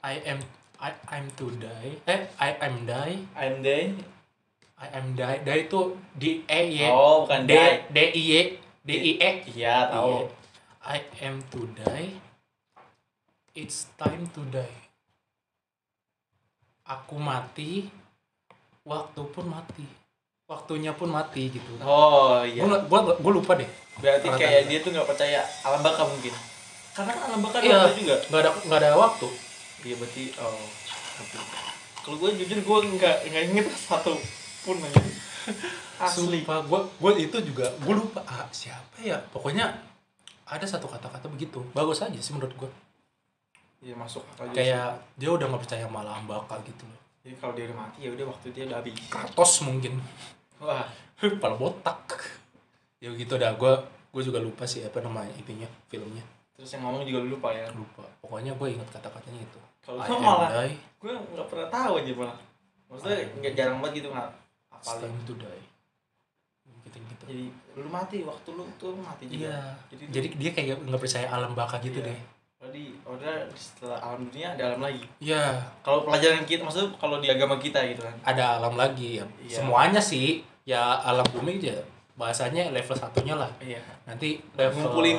I 0.00 0.16
am 0.28 0.40
I 0.80 0.90
I'm 1.12 1.28
to 1.36 1.52
die. 1.60 1.92
Eh 2.08 2.20
I 2.40 2.50
am 2.56 2.88
die. 2.88 3.20
I'm 3.36 3.60
day 3.60 3.92
I 4.80 4.88
am 4.96 5.12
die. 5.12 5.44
Die 5.44 5.68
itu 5.68 5.80
D 6.16 6.40
E 6.48 6.60
Y 6.72 6.88
oh 6.88 7.28
bukan 7.28 7.44
D 7.44 7.52
die. 7.52 7.76
D 7.92 7.98
I 8.16 8.22
Y 8.24 8.34
D 8.80 8.90
I 8.96 9.12
E. 9.20 9.30
Iya 9.52 9.92
tahu. 9.92 10.24
I 10.80 10.98
am 11.20 11.44
to 11.52 11.68
die. 11.76 12.16
It's 13.52 13.92
time 14.00 14.24
to 14.32 14.40
die. 14.48 14.76
Aku 16.88 17.20
mati. 17.20 17.92
Waktu 18.88 19.20
pun 19.36 19.52
mati. 19.52 19.84
Waktunya 20.48 20.96
pun 20.96 21.12
mati 21.12 21.46
gitu 21.52 21.78
oh 21.84 22.42
iya. 22.42 22.64
Gue 22.66 22.74
gua, 22.90 23.14
gua 23.20 23.32
lupa 23.36 23.54
deh. 23.54 23.68
Berarti 24.02 24.26
kayak 24.34 24.66
dia 24.66 24.80
tuh 24.82 24.90
nggak 24.90 25.06
percaya 25.06 25.44
alam 25.62 25.78
baka 25.78 26.02
mungkin? 26.08 26.34
Karena 26.90 27.12
kan 27.14 27.22
alam 27.30 27.40
baka 27.44 27.62
Iya. 27.62 27.86
ada 27.86 27.92
juga. 27.94 28.16
nggak 28.32 28.40
ada 28.42 28.50
nggak 28.66 28.80
ada 28.82 28.90
waktu 28.98 29.28
iya 29.84 29.94
berarti 29.96 30.32
oh 30.40 30.60
kalau 32.00 32.16
gue 32.16 32.30
jujur 32.44 32.58
gue 32.64 32.78
nggak 32.96 33.16
nggak 33.28 33.44
inget 33.52 33.66
satu 33.88 34.16
pun 34.64 34.76
aja 34.80 35.02
asli. 36.00 36.40
Sumpah, 36.44 36.64
gue 36.64 36.80
gue 37.00 37.12
itu 37.28 37.36
juga 37.52 37.68
gue 37.80 37.94
lupa 37.96 38.24
ah, 38.24 38.48
siapa 38.52 39.00
ya? 39.00 39.20
Pokoknya 39.32 39.68
ada 40.48 40.66
satu 40.66 40.88
kata-kata 40.88 41.28
begitu 41.28 41.60
bagus 41.76 42.00
aja 42.00 42.16
sih 42.16 42.32
menurut 42.34 42.52
gue 42.56 42.70
iya 43.80 43.96
masuk 43.96 44.20
akal 44.36 44.52
juga 44.52 44.52
sih. 44.52 44.56
kayak 44.60 44.88
dia 45.16 45.30
udah 45.32 45.46
nggak 45.48 45.62
percaya 45.64 45.84
sama 45.88 46.04
alam 46.04 46.24
bakal 46.28 46.60
gitu 46.68 46.84
loh. 46.84 47.00
Jadi 47.24 47.34
kalau 47.36 47.52
dia 47.56 47.64
udah 47.68 47.78
mati 47.80 47.98
ya 48.04 48.10
udah 48.12 48.26
waktu 48.28 48.46
dia 48.52 48.64
udah 48.68 48.76
habis. 48.80 48.92
Kratos 49.08 49.52
mungkin. 49.64 49.92
Wah. 50.60 50.88
Kepala 51.20 51.56
botak. 51.56 52.20
Ya 53.00 53.08
gitu 53.12 53.40
dah 53.40 53.56
gue 53.56 53.72
gue 54.10 54.22
juga 54.24 54.40
lupa 54.40 54.68
sih 54.68 54.84
apa 54.84 55.00
namanya 55.00 55.32
itunya 55.36 55.68
filmnya. 55.88 56.24
Terus 56.56 56.76
yang 56.76 56.84
ngomong 56.84 57.08
juga 57.08 57.24
lu 57.24 57.40
lupa 57.40 57.48
ya? 57.56 57.72
Lupa. 57.72 58.04
Pokoknya 58.20 58.52
gue 58.52 58.68
ingat 58.68 58.88
kata-katanya 58.92 59.40
itu 59.40 59.60
kalau 59.80 59.98
gue 60.04 60.18
malah 60.20 60.50
gue 61.00 61.12
nggak 61.12 61.46
pernah 61.48 61.68
tahu 61.72 61.92
aja 62.00 62.12
malah 62.16 62.38
maksudnya 62.90 63.18
nggak 63.40 63.52
jarang 63.56 63.78
banget 63.80 63.94
gitu 64.04 64.08
nggak 64.12 64.30
apa 64.70 64.90
to 65.26 65.32
die 65.36 65.62
gitu 66.88 66.96
gitu 66.96 67.24
jadi 67.28 67.44
lu 67.80 67.88
mati 67.92 68.16
waktu 68.24 68.48
lu 68.56 68.64
tuh 68.80 68.96
mati 68.98 69.24
juga. 69.28 69.46
Iya. 69.46 69.60
Jadi, 69.92 70.04
jadi 70.10 70.28
dia 70.36 70.50
kayak 70.50 70.76
nggak 70.84 71.00
percaya 71.00 71.26
alam 71.30 71.52
baka 71.54 71.76
gitu 71.80 72.00
Iya. 72.02 72.08
deh 72.12 72.20
jadi 72.60 72.92
udah 73.08 73.48
setelah 73.56 73.96
alam 74.04 74.28
dunia 74.28 74.52
ada 74.52 74.68
alam 74.68 74.84
lagi. 74.84 75.00
Iya. 75.16 75.56
Kalau 75.80 76.04
pelajaran 76.04 76.44
kita 76.44 76.60
maksudnya 76.60 76.92
kalau 77.00 77.16
di 77.16 77.32
agama 77.32 77.56
kita 77.56 77.80
gitu 77.88 78.04
kan. 78.04 78.12
Ada 78.20 78.60
alam 78.60 78.76
lagi. 78.76 79.16
Ya 79.16 79.24
Iya. 79.40 79.64
semuanya 79.64 79.96
sih. 79.96 80.44
Ya 80.68 81.00
alam 81.00 81.24
bumi 81.32 81.56
aja. 81.56 81.80
Bahasanya 82.20 82.68
level 82.68 82.92
satunya 82.92 83.32
lah. 83.32 83.48
Iya. 83.64 83.80
Nanti 84.04 84.44
level 84.60 84.76
ngumpulin 84.76 85.18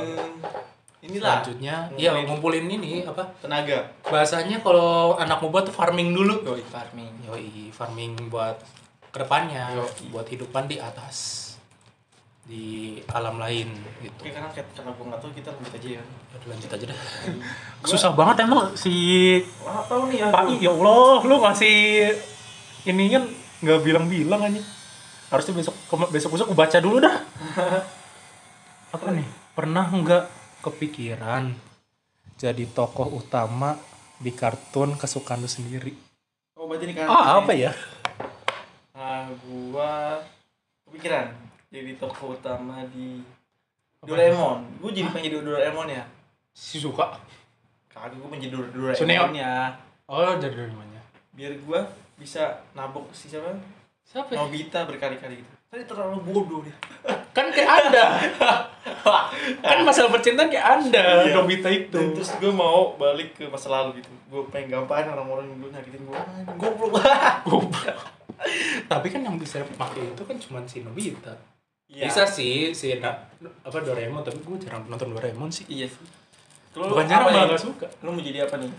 inilah. 1.01 1.41
Selanjutnya 1.41 1.75
iya 1.97 2.13
ngumpulin 2.13 2.65
ini 2.65 3.01
apa? 3.03 3.25
tenaga. 3.41 3.89
Bahasanya 4.05 4.61
kalau 4.61 5.17
anak 5.17 5.41
buat 5.41 5.65
tuh 5.65 5.73
farming 5.73 6.13
dulu. 6.13 6.45
Yoi. 6.45 6.63
Farming 6.65 7.11
yoi. 7.25 7.69
Farming 7.73 8.29
buat 8.29 8.57
ke 9.11 9.17
depannya 9.19 9.75
Yoi. 9.75 10.13
buat 10.13 10.27
hidupan 10.29 10.69
di 10.69 10.77
atas 10.77 11.49
di 12.41 12.97
alam 13.09 13.37
lain 13.37 13.69
gitu. 14.01 14.17
Oke, 14.17 14.33
karena 14.33 14.49
karena 14.49 14.91
gue 14.91 15.05
nggak 15.07 15.21
tahu 15.21 15.31
kita 15.33 15.49
lanjut 15.53 15.73
aja 15.77 15.89
ya. 15.97 16.03
Udah, 16.03 16.47
lanjut 16.49 16.69
aja 16.73 16.85
dah. 16.89 16.99
Gua- 17.81 17.89
susah 17.91 18.11
banget 18.13 18.35
emang 18.45 18.73
si 18.73 18.93
Wah, 19.61 19.81
tahu 19.85 20.09
nih 20.09 20.25
ya? 20.25 20.27
Pak 20.33 20.43
I, 20.49 20.55
ya 20.59 20.71
Allah 20.73 21.17
lu 21.21 21.35
ngasih 21.37 21.77
ini 22.89 23.13
kan 23.13 23.23
nggak 23.61 23.79
bilang-bilang 23.85 24.41
aja 24.41 24.61
harusnya 25.31 25.53
besok 25.53 25.75
besok 26.11 26.33
besok 26.33 26.47
gue 26.51 26.57
baca 26.57 26.77
dulu 26.81 26.97
dah. 26.99 27.17
Apa 28.95 29.07
nih? 29.15 29.27
Pernah 29.55 29.85
nggak 29.87 30.23
kepikiran 30.61 31.51
jadi 32.37 32.63
tokoh 32.71 33.19
utama 33.19 33.77
di 34.21 34.29
kartun 34.31 34.93
kesukaan 34.95 35.41
lu 35.41 35.49
sendiri. 35.49 35.93
Oh 36.57 36.69
berarti 36.69 36.85
ini 36.85 36.93
kan 36.93 37.09
ah 37.09 37.41
apa 37.41 37.51
ya? 37.57 37.73
Nah 38.93 39.25
gua 39.45 40.21
kepikiran 40.85 41.33
jadi 41.73 41.97
tokoh 41.97 42.37
utama 42.37 42.85
di 42.93 43.21
Doraemon. 44.01 44.81
Gue 44.81 44.93
jadi 44.93 45.09
pengen 45.13 45.29
jadi 45.29 45.37
Doraemon 45.45 45.89
ya? 45.89 46.05
Si 46.53 46.81
suka? 46.81 47.17
Kagak 47.89 48.17
jadi 48.37 48.49
Dora- 48.49 48.93
Suneo. 48.97 49.25
Doraemon 49.29 49.35
ya. 49.37 49.53
Oh 50.09 50.37
dari 50.37 50.53
dari 50.53 50.73
mana 50.73 50.91
biar 51.31 51.55
gua 51.63 51.87
bisa 52.19 52.61
nabok 52.75 53.09
si 53.15 53.31
siapa? 53.31 53.55
Siapa 54.03 54.35
ya? 54.35 54.43
Nobita 54.43 54.83
berkali-kali 54.83 55.39
gitu 55.39 55.53
tadi 55.71 55.87
terlalu 55.87 56.19
bodoh 56.27 56.59
dia. 56.67 56.75
Kan 57.31 57.47
kayak 57.47 57.71
anda. 57.71 58.19
Kan 59.63 59.87
masalah 59.87 60.11
percintaan 60.11 60.51
kayak 60.51 60.67
anda. 60.67 61.23
Iya. 61.23 61.31
Nobita 61.39 61.71
itu. 61.71 61.95
Dan 61.95 62.11
terus 62.11 62.35
gue 62.43 62.51
mau 62.51 62.99
balik 62.99 63.39
ke 63.39 63.47
masa 63.47 63.71
lalu 63.71 64.03
gitu. 64.03 64.11
Gue 64.27 64.43
pengen 64.51 64.67
gampain 64.83 65.07
orang-orang 65.07 65.47
yang 65.47 65.63
dulu 65.63 65.71
nyakitin 65.71 66.03
gue 66.03 66.19
goblok. 66.59 66.99
Tapi 68.83 69.07
kan 69.07 69.23
yang 69.23 69.39
bisa 69.39 69.63
pakai 69.79 70.11
itu 70.11 70.21
kan 70.27 70.35
cuma 70.43 70.59
si 70.67 70.83
Nobita. 70.83 71.31
Iya. 71.87 72.07
bisa 72.07 72.23
sih 72.23 72.71
si 72.71 72.99
Na- 72.99 73.19
apa 73.63 73.83
Doraemon 73.83 74.23
tapi 74.23 74.39
gue 74.43 74.59
jarang 74.59 74.83
nonton 74.91 75.15
Doraemon 75.15 75.47
sih. 75.47 75.63
Iya 75.71 75.87
sih. 75.87 76.03
Lu 76.75 76.91
bukan 76.91 77.07
jarang 77.07 77.31
apa 77.31 77.31
malah 77.31 77.47
nih? 77.47 77.55
gak 77.55 77.63
suka. 77.63 77.87
Lu 78.03 78.11
mau 78.11 78.19
jadi 78.19 78.43
apa 78.43 78.59
nih? 78.59 78.71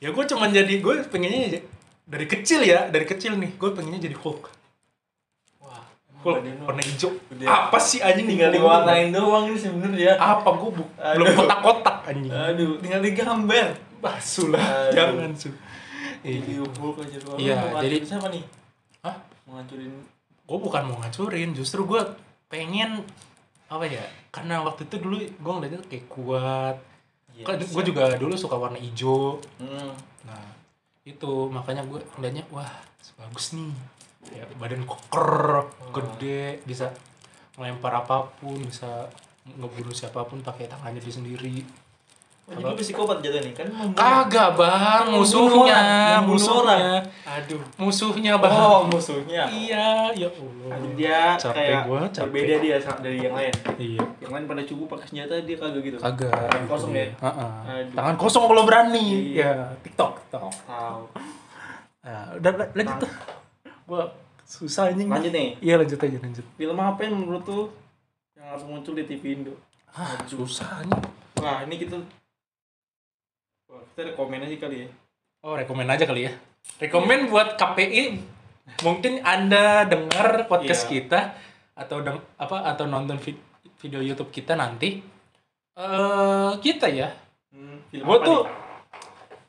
ya 0.00 0.08
gue 0.08 0.24
cuma 0.24 0.48
jadi 0.48 0.74
gue 0.80 0.94
pengennya 1.12 1.60
dari 2.08 2.24
kecil 2.24 2.64
ya 2.64 2.88
dari 2.88 3.04
kecil 3.04 3.36
nih. 3.36 3.60
Gue 3.60 3.76
pengennya 3.76 4.08
jadi 4.08 4.16
Hulk 4.16 4.59
Lu 6.20 6.36
warna 6.62 6.80
hijau 6.80 7.10
apa 7.42 7.76
sih 7.76 7.98
anjing 7.98 8.26
tinggal 8.26 8.50
Gua- 8.50 8.84
diwarnain 8.84 9.08
doang 9.08 9.44
ini 9.46 9.56
sebenarnya. 9.56 10.12
apa 10.14 10.48
gue 10.50 10.70
bu- 10.70 10.92
belum 10.94 11.26
kotak-kotak 11.34 11.96
anjing 12.06 12.28
Aduh, 12.28 12.76
tinggal 12.76 13.00
digambar. 13.00 13.68
basuh 13.98 14.48
lah 14.48 14.60
Aduh. 14.60 14.92
jangan 14.92 15.32
su 15.32 15.48
Jadi 16.20 16.52
Iya. 16.52 16.64
Doang. 16.70 17.36
Iya, 17.36 17.56
jadi- 17.80 18.00
siapa 18.02 18.28
nih? 18.28 18.44
Hah? 19.00 19.16
Mau 19.42 19.56
ngancurin 19.56 19.92
gue 20.42 20.58
bukan 20.58 20.82
mau 20.84 20.96
ngancurin 20.98 21.50
justru 21.50 21.84
gue 21.84 22.02
pengen 22.46 23.00
apa 23.66 23.86
ya 23.86 24.02
karena 24.28 24.60
waktu 24.60 24.82
itu 24.84 24.98
dulu 24.98 25.14
gue 25.16 25.52
ngeliatnya 25.54 25.80
kayak 25.86 26.06
kuat 26.06 26.76
Iya, 27.30 27.44
kan 27.46 27.54
gue 27.56 27.82
juga 27.86 28.12
dulu 28.14 28.34
suka 28.34 28.54
warna 28.54 28.76
hijau 28.76 29.38
Hmm. 29.56 29.94
nah 30.22 30.44
itu 31.02 31.30
makanya 31.48 31.80
gue 31.82 32.02
ngeliatnya 32.12 32.42
wah 32.50 32.68
bagus 33.16 33.54
nih 33.54 33.70
ya 34.26 34.44
badan 34.54 34.84
koker 34.84 35.64
gede 35.90 36.60
bisa 36.62 36.92
melempar 37.54 37.92
apa 37.96 38.28
pun 38.34 38.60
bisa 38.60 39.08
ngebunuh 39.46 39.90
siapa 39.90 40.20
pun 40.22 40.38
pakai 40.38 40.66
tangannya 40.66 40.98
dia 40.98 41.12
sendiri 41.12 41.64
Oh, 42.42 42.58
jadi 42.58 42.66
lu 42.66 42.74
psikopat 42.74 43.22
jatuh 43.22 43.40
nih 43.40 43.54
kan 43.54 43.66
kagak 43.94 44.58
bang 44.58 45.06
musuhnya 45.08 45.78
musuhnya 46.18 46.98
Aduh. 47.22 47.62
musuhnya 47.78 48.34
bang 48.34 48.50
Oh, 48.50 48.82
musuhnya. 48.84 49.46
iya 49.46 50.10
ya 50.10 50.26
allah 50.26 50.74
Jadi 50.74 50.88
dia 50.98 51.38
Capek 51.38 51.54
kayak 51.54 51.80
gua, 51.86 52.00
capek. 52.04 52.26
berbeda 52.26 52.54
dia 52.58 52.76
dari 52.98 53.18
yang 53.20 53.34
lain. 53.38 53.54
iya 53.78 54.02
Yang 54.18 54.30
lain 54.34 54.44
pada 54.48 54.62
cukup 54.66 54.86
pakai 54.90 55.06
senjata 55.06 55.38
dia 55.38 55.56
kagak 55.56 55.78
gitu. 55.80 55.96
kagak 55.96 56.34
Tangan 56.34 56.66
kosong 56.66 56.90
ya? 56.90 57.06
Heeh. 57.14 57.52
Aduh. 57.70 57.94
tangan 57.94 58.16
kosong 58.18 58.44
kalau 58.44 58.62
berani 58.64 59.06
Iya. 59.30 59.46
ya 59.46 59.52
tiktok 59.78 60.10
tiktok 60.18 60.50
Tahu. 60.66 61.02
nah, 62.02 62.24
udah 62.34 62.50
la- 62.56 62.72
lanjut 62.74 62.96
tuh 62.98 63.10
gua 63.90 64.14
susah 64.44 64.88
anjing. 64.88 65.10
Lanjut 65.10 65.30
nih. 65.30 65.58
iya 65.58 65.74
lanjut 65.74 65.98
aja 65.98 66.14
lanjut. 66.16 66.46
Film 66.54 66.78
apa 66.78 67.00
yang 67.02 67.14
menurut 67.16 67.42
tuh 67.42 67.74
yang 68.32 68.46
harus 68.48 68.62
muncul 68.62 68.94
di 68.94 69.02
TV 69.04 69.34
Indo? 69.34 69.54
ah 69.90 70.14
susah 70.24 70.80
anjing. 70.80 71.02
Wah, 71.36 71.66
ini 71.66 71.74
kita 71.76 71.98
Wah, 73.66 73.82
kita 73.84 74.00
rekomen 74.08 74.40
aja 74.40 74.56
kali 74.56 74.76
ya. 74.80 74.88
oh 75.40 75.54
rekomen 75.54 75.86
aja 75.86 76.04
kali 76.04 76.26
ya. 76.26 76.32
Rekomen 76.78 77.26
buat 77.26 77.56
KPI 77.56 78.22
mungkin 78.80 79.24
anda 79.24 79.82
dengar 79.84 80.46
podcast 80.46 80.86
Iya. 80.86 80.90
kita 80.92 81.20
atau 81.74 81.98
deng 82.00 82.20
apa 82.36 82.62
atau 82.68 82.84
nonton 82.84 83.16
vid- 83.16 83.42
video 83.78 83.98
YouTube 83.98 84.30
kita 84.30 84.54
nanti. 84.54 85.02
Eh 85.72 86.52
kita 86.60 86.86
ya. 86.86 87.08
Hmm, 87.50 87.82
film 87.88 88.04
gue 88.04 88.18
tuh 88.20 88.40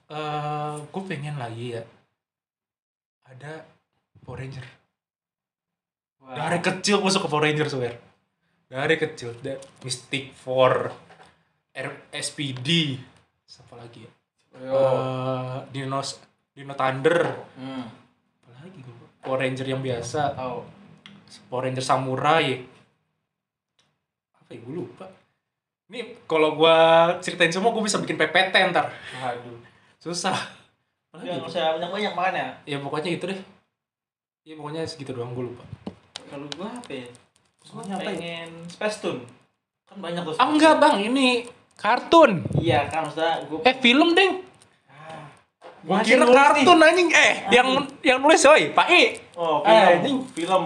eh 0.09 0.73
gue 0.81 1.03
pengen 1.05 1.35
lagi 1.35 1.75
ya. 1.75 1.83
Ada 3.23 3.61
Power 4.21 4.37
Ranger. 4.37 4.65
Wah. 6.21 6.37
dari 6.37 6.59
kecil 6.59 7.01
gue 7.01 7.09
suka 7.09 7.25
Power 7.25 7.43
Ranger 7.43 7.67
swear 7.67 7.95
dari 8.67 8.95
kecil. 8.95 9.35
Da 9.37 9.55
Mystic 9.81 10.31
Four 10.33 10.93
R 11.71 11.89
SPD 12.09 12.99
siapa 13.43 13.75
lagi 13.75 14.05
ya? 14.05 14.11
Yo. 14.57 14.71
Eh, 14.71 15.57
Dino 15.71 15.99
Dino 16.51 16.73
Thunder. 16.73 17.19
Hmm, 17.55 17.83
apa 18.43 18.49
lagi 18.59 18.79
gue 18.79 18.95
Power 19.19 19.39
Ranger 19.39 19.65
yang 19.65 19.81
biasa. 19.81 20.33
Tahu. 20.33 20.57
Power 21.47 21.63
Ranger 21.65 21.81
Samurai. 21.81 22.61
Apa 24.35 24.49
ya? 24.51 24.59
Gue 24.59 24.75
lupa. 24.77 25.07
Ini 25.87 26.23
kalau 26.23 26.55
gue 26.55 26.77
ceritain 27.19 27.51
semua 27.51 27.71
gue 27.71 27.83
bisa 27.83 27.97
bikin 27.97 28.15
PPT 28.15 28.55
ntar. 28.71 28.87
Aduh. 29.17 29.59
susah. 29.97 30.37
Apa 31.11 31.21
Ya, 31.21 31.35
usah 31.37 31.75
banyak-banyak 31.75 32.13
makanya. 32.13 32.45
ya? 32.63 32.79
Pokoknya 32.79 33.11
itu 33.11 33.27
deh 33.27 33.39
ya 34.41 34.53
pokoknya 34.55 34.81
segitu 34.83 35.13
doang 35.13 35.31
gue 35.31 35.45
lupa 35.45 35.63
Kalau 36.25 36.47
gua 36.53 36.71
apa 36.71 36.91
ya? 36.91 37.07
Ya? 37.83 37.97
pengen 37.99 38.49
Space 38.65 38.97
Tune. 38.99 39.21
Kan 39.85 39.99
banyak 39.99 40.23
tuh. 40.23 40.33
ah 40.33 40.47
enggak 40.47 40.79
bang 40.79 40.95
ini 41.03 41.45
kartun 41.75 42.41
Iya 42.55 42.87
kan 42.87 43.05
maksudnya 43.05 43.43
gua 43.45 43.59
eh 43.61 43.75
film 43.77 44.09
deng 44.11 44.41
Ah. 44.87 45.27
Gua 45.81 45.99
Masih 45.99 46.15
kira 46.15 46.25
kartun 46.25 46.79
anjing 46.79 47.09
eh 47.09 47.33
yang 47.49 47.67
yang 48.01 48.17
nulis 48.17 48.41
oi 48.43 48.71
Pak 48.71 48.87
I 48.87 49.03
Oh, 49.33 49.61
Eh, 49.61 49.67
film. 49.67 49.89
anjing. 49.91 50.17
film. 50.31 50.63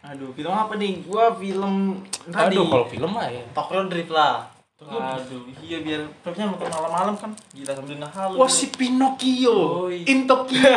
Aduh, 0.00 0.30
film 0.32 0.52
apa 0.52 0.72
nih? 0.74 1.00
Gua 1.02 1.32
film 1.34 2.00
tadi. 2.24 2.54
aduh 2.54 2.64
kalau 2.66 2.86
film 2.86 3.10
mah 3.10 3.26
ya 3.26 3.42
Tokyo 3.50 3.84
Drift 3.86 4.08
lah. 4.10 4.48
Aduh, 4.78 5.42
iya 5.58 5.82
biar 5.82 6.06
filmnya 6.22 6.44
nonton 6.48 6.70
malam-malam 6.70 7.14
kan. 7.18 7.30
Gila 7.50 7.72
sambil 7.72 7.98
ngehalu. 7.98 8.34
wah 8.36 8.46
si 8.46 8.70
Pinocchio 8.70 9.84
Oi. 9.84 10.06
in 10.06 10.22
Tokyo 10.24 10.70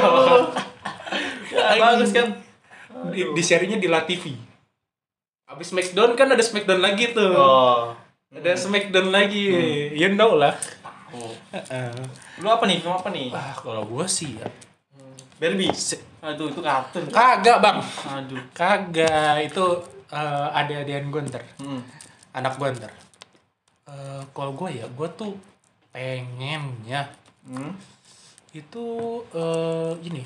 bagus 1.51 2.11
kan? 2.11 2.27
di, 3.07 3.21
di 3.31 3.41
serinya 3.41 3.75
di 3.75 3.87
La 3.87 4.03
TV 4.03 4.35
abis 5.45 5.69
Smackdown 5.69 6.15
kan 6.15 6.27
ada 6.27 6.39
Smackdown 6.39 6.79
lagi 6.79 7.11
tuh 7.11 7.31
Oh. 7.31 7.91
ada 8.29 8.51
Smackdown 8.53 9.09
lagi 9.09 9.43
you 9.91 10.09
know 10.09 10.35
lah 10.35 10.55
Oh. 11.11 11.27
Heeh. 11.51 11.91
Lu 12.39 12.47
apa 12.47 12.63
nih? 12.63 12.79
Film 12.79 12.95
apa 12.95 13.11
nih? 13.11 13.27
ah 13.31 13.51
kalau 13.51 13.83
gua 13.83 14.07
sih 14.07 14.31
ya 14.33 14.47
Barbie. 15.35 15.67
Aduh, 16.21 16.47
itu 16.47 16.61
kartun. 16.61 17.03
kagak 17.09 17.59
bang 17.59 17.77
Aduh. 18.07 18.39
kagak 18.51 19.43
itu 19.43 19.65
eh, 20.07 20.47
ada-adaan 20.51 21.07
gue 21.07 21.21
ntar 21.27 21.43
Hmm. 21.57 21.83
anak 22.31 22.55
gue 22.55 22.67
ntar 22.73 22.91
Eh, 23.83 24.21
kalau 24.31 24.53
gue 24.53 24.71
ya 24.71 24.87
gue 24.87 25.07
tuh 25.11 25.35
pengennya 25.91 27.11
Hmm. 27.43 27.75
itu 28.51 28.85
eh 29.33 29.91
ini 30.01 30.23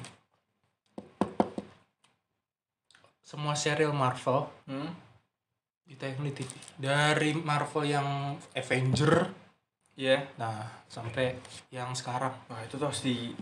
semua 3.26 3.52
serial 3.54 3.90
Marvel 3.92 4.46
Hmm. 4.64 4.94
ditayang 5.84 6.22
di 6.22 6.34
TV 6.34 6.50
dari 6.76 7.34
Marvel 7.36 7.84
yang 7.84 8.08
Avenger 8.52 9.34
Iya. 9.96 10.22
nah 10.36 10.60
sampai 10.86 11.34
yang 11.70 11.90
sekarang 11.92 12.32
Wah, 12.46 12.60
itu 12.60 12.76
tuh 12.76 12.86
harus 12.86 13.02
di 13.02 13.34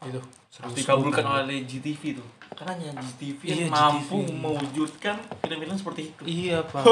itu 0.00 0.20
harus 0.54 0.74
dikabulkan 0.74 1.22
oleh 1.22 1.62
GTV 1.62 2.14
tuh. 2.14 2.28
Karena 2.50 2.74
yang 2.82 2.96
GTV 2.98 3.40
Iya, 3.44 3.66
mampu 3.68 4.18
GTV. 4.20 4.34
mewujudkan 4.36 5.16
film-film 5.38 5.76
seperti 5.76 6.02
itu. 6.08 6.22
iya 6.24 6.58
pak 6.66 6.82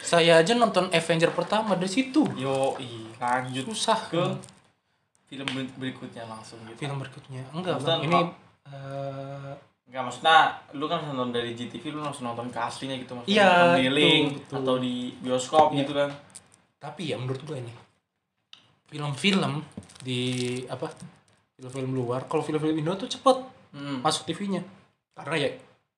saya 0.00 0.38
aja 0.38 0.52
nonton 0.52 0.88
Avenger 0.88 1.30
pertama 1.30 1.72
dari 1.72 1.88
situ 1.88 2.26
Yo, 2.34 2.74
lanjut 3.16 3.64
susah 3.64 3.98
ke 4.04 4.22
film 5.26 5.48
ber- 5.48 5.74
berikutnya 5.76 6.24
langsung 6.24 6.58
gitu. 6.64 6.76
film 6.78 6.98
berikutnya 6.98 7.42
enggak 7.50 7.78
bang 7.78 8.00
ini 8.02 8.16
apa? 8.16 8.34
Enggak 9.92 10.02
maksudnya 10.02 10.38
lu 10.72 10.88
kan 10.88 11.04
nonton 11.04 11.30
dari 11.30 11.52
GTV 11.52 11.92
lu 11.92 12.00
langsung 12.00 12.24
nonton 12.24 12.48
ke 12.48 12.56
aslinya 12.56 12.96
gitu 12.96 13.12
maksudnya 13.12 13.36
Iya, 13.36 13.76
di 13.76 13.86
link 13.92 14.26
betul. 14.40 14.56
atau 14.58 14.74
di 14.78 14.94
bioskop 15.14 15.66
Iya. 15.68 15.78
gitu 15.78 15.92
kan. 15.92 16.10
tapi 16.80 17.02
ya 17.06 17.16
menurut 17.16 17.38
gue 17.38 17.56
ini 17.56 17.70
film-film 18.84 19.62
di 20.00 20.20
apa 20.66 20.90
film-film 21.54 21.92
luar 21.92 22.24
kalau 22.24 22.42
film-film 22.42 22.74
Indo 22.74 22.96
tuh 22.96 23.06
cepet 23.06 23.38
Hmm. 23.70 24.00
masuk 24.00 24.24
TV-nya 24.26 24.60
karena 25.14 25.36
ya 25.38 25.50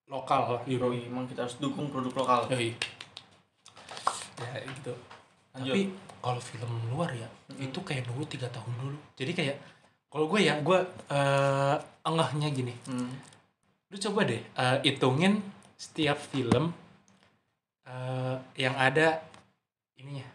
lokal 0.06 0.40
lah 0.44 0.62
Yoi, 0.62 0.74
Euro 0.76 0.92
emang 0.92 1.24
kita 1.24 1.42
harus 1.42 1.58
dukung 1.58 1.88
produk 1.88 2.14
lokal. 2.16 2.40
Yoi. 2.48 2.70
ya 4.36 4.62
gitu 4.64 4.94
Lanjut. 5.52 5.70
tapi 5.70 5.82
kalau 6.20 6.38
film 6.40 6.70
luar 6.88 7.10
ya 7.10 7.26
Mm-mm. 7.48 7.64
itu 7.64 7.78
kayak 7.80 8.06
nunggu 8.06 8.26
tiga 8.28 8.46
tahun 8.48 8.70
dulu 8.76 8.98
jadi 9.14 9.32
kayak 9.32 9.56
kalau 10.06 10.26
gue 10.28 10.40
ya 10.40 10.54
gue 10.60 10.78
eh 11.08 11.76
engahnya 12.04 12.48
gini 12.50 12.74
Hmm. 12.84 13.10
Lu 13.94 14.02
coba 14.02 14.26
deh 14.26 14.42
eh, 14.42 14.76
hitungin 14.82 15.38
setiap 15.76 16.18
film 16.18 16.74
eh 17.84 18.34
yang 18.56 18.74
ada 18.74 19.22
ininya 19.94 20.26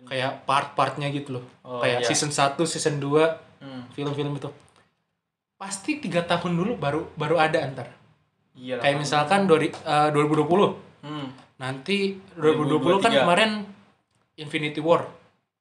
kayak 0.00 0.46
part-partnya 0.46 1.10
gitu 1.10 1.36
loh 1.36 1.44
Oh, 1.60 1.82
kayak 1.82 2.00
iya. 2.00 2.06
season 2.06 2.30
1, 2.30 2.54
season 2.64 2.96
2 2.96 3.50
Hmm. 3.58 3.82
film-film 3.90 4.30
itu 4.32 4.46
pasti 5.56 5.98
tiga 5.98 6.22
tahun 6.22 6.54
dulu 6.54 6.78
baru 6.78 7.10
baru 7.12 7.34
ada 7.36 7.58
antar 7.58 7.90
Iya. 8.54 8.78
kayak 8.78 8.96
misalkan 8.96 9.44
dua, 9.44 9.58
eh, 9.58 9.70
2020 10.14 10.78
Hmm. 11.02 11.34
nanti 11.58 12.14
2020 12.32 13.02
kan 13.02 13.10
2023. 13.10 13.18
kemarin 13.18 13.50
Infinity 14.36 14.78
War 14.78 15.02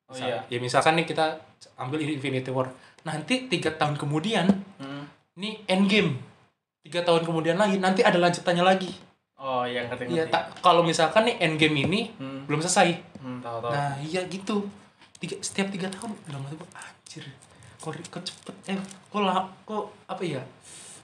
Oh 0.06 0.14
Misal- 0.14 0.30
iya. 0.30 0.40
ya 0.48 0.58
misalkan 0.62 0.94
nih 0.94 1.10
kita 1.10 1.42
ambil 1.76 1.98
Infinity 2.00 2.48
War 2.48 2.70
nanti 3.02 3.50
tiga 3.50 3.74
tahun 3.74 3.98
kemudian 3.98 4.46
Hmm. 4.78 5.10
nih 5.34 5.66
Endgame 5.66 6.22
tiga 6.88 7.04
tahun 7.04 7.22
kemudian 7.22 7.56
lagi 7.56 7.78
nanti 7.78 8.02
ada 8.02 8.16
lanjutannya 8.18 8.64
lagi 8.64 8.92
Oh, 9.38 9.62
iya 9.62 9.86
ngerti 9.86 10.10
Iya, 10.10 10.26
ngerti. 10.26 10.34
tak 10.34 10.44
kalau 10.60 10.82
misalkan 10.82 11.22
nih 11.24 11.38
Endgame 11.40 11.78
ini 11.84 12.10
Hmm. 12.12 12.42
belum 12.44 12.58
selesai 12.58 12.90
Hmm, 13.18 13.38
tahu 13.38 13.60
tahu. 13.60 13.70
nah 13.70 13.94
iya 14.00 14.26
gitu 14.26 14.66
tiga, 15.16 15.38
setiap 15.40 15.68
tiga 15.68 15.86
tahun 15.88 16.10
udah 16.26 16.40
mati 16.40 16.56
gue 16.56 16.70
anjir 16.74 17.24
kok, 17.78 17.94
kok 18.08 18.24
cepet 18.24 18.56
eh 18.68 18.78
kok 19.06 19.22
lah 19.22 19.46
kok 19.62 19.94
apa 20.06 20.24
ya 20.24 20.42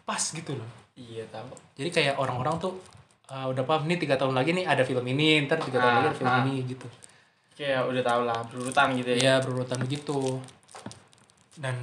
pas 0.02 0.18
gitu 0.20 0.54
loh 0.54 0.66
Iya 0.94 1.26
tahu. 1.28 1.50
jadi 1.74 1.90
kayak 1.92 2.16
orang-orang 2.16 2.58
tuh 2.58 2.74
uh, 3.28 3.46
udah 3.48 3.62
paham 3.62 3.86
nih 3.86 3.98
tiga 3.98 4.16
tahun 4.16 4.34
lagi 4.34 4.52
nih 4.52 4.66
ada 4.66 4.82
film 4.82 5.02
ini 5.04 5.44
ntar 5.44 5.58
tiga 5.60 5.78
tahun 5.78 5.90
Ah, 5.90 5.96
lagi 5.96 6.08
ada 6.08 6.18
film 6.18 6.32
ah. 6.32 6.42
ini 6.42 6.54
gitu 6.66 6.88
Kayak 7.54 7.86
udah 7.86 8.02
tahu 8.02 8.22
lah 8.24 8.40
berurutan 8.44 8.88
gitu 8.94 9.10
ya. 9.10 9.16
Iya 9.16 9.34
berurutan 9.40 9.78
begitu. 9.80 10.42
Dan 11.54 11.78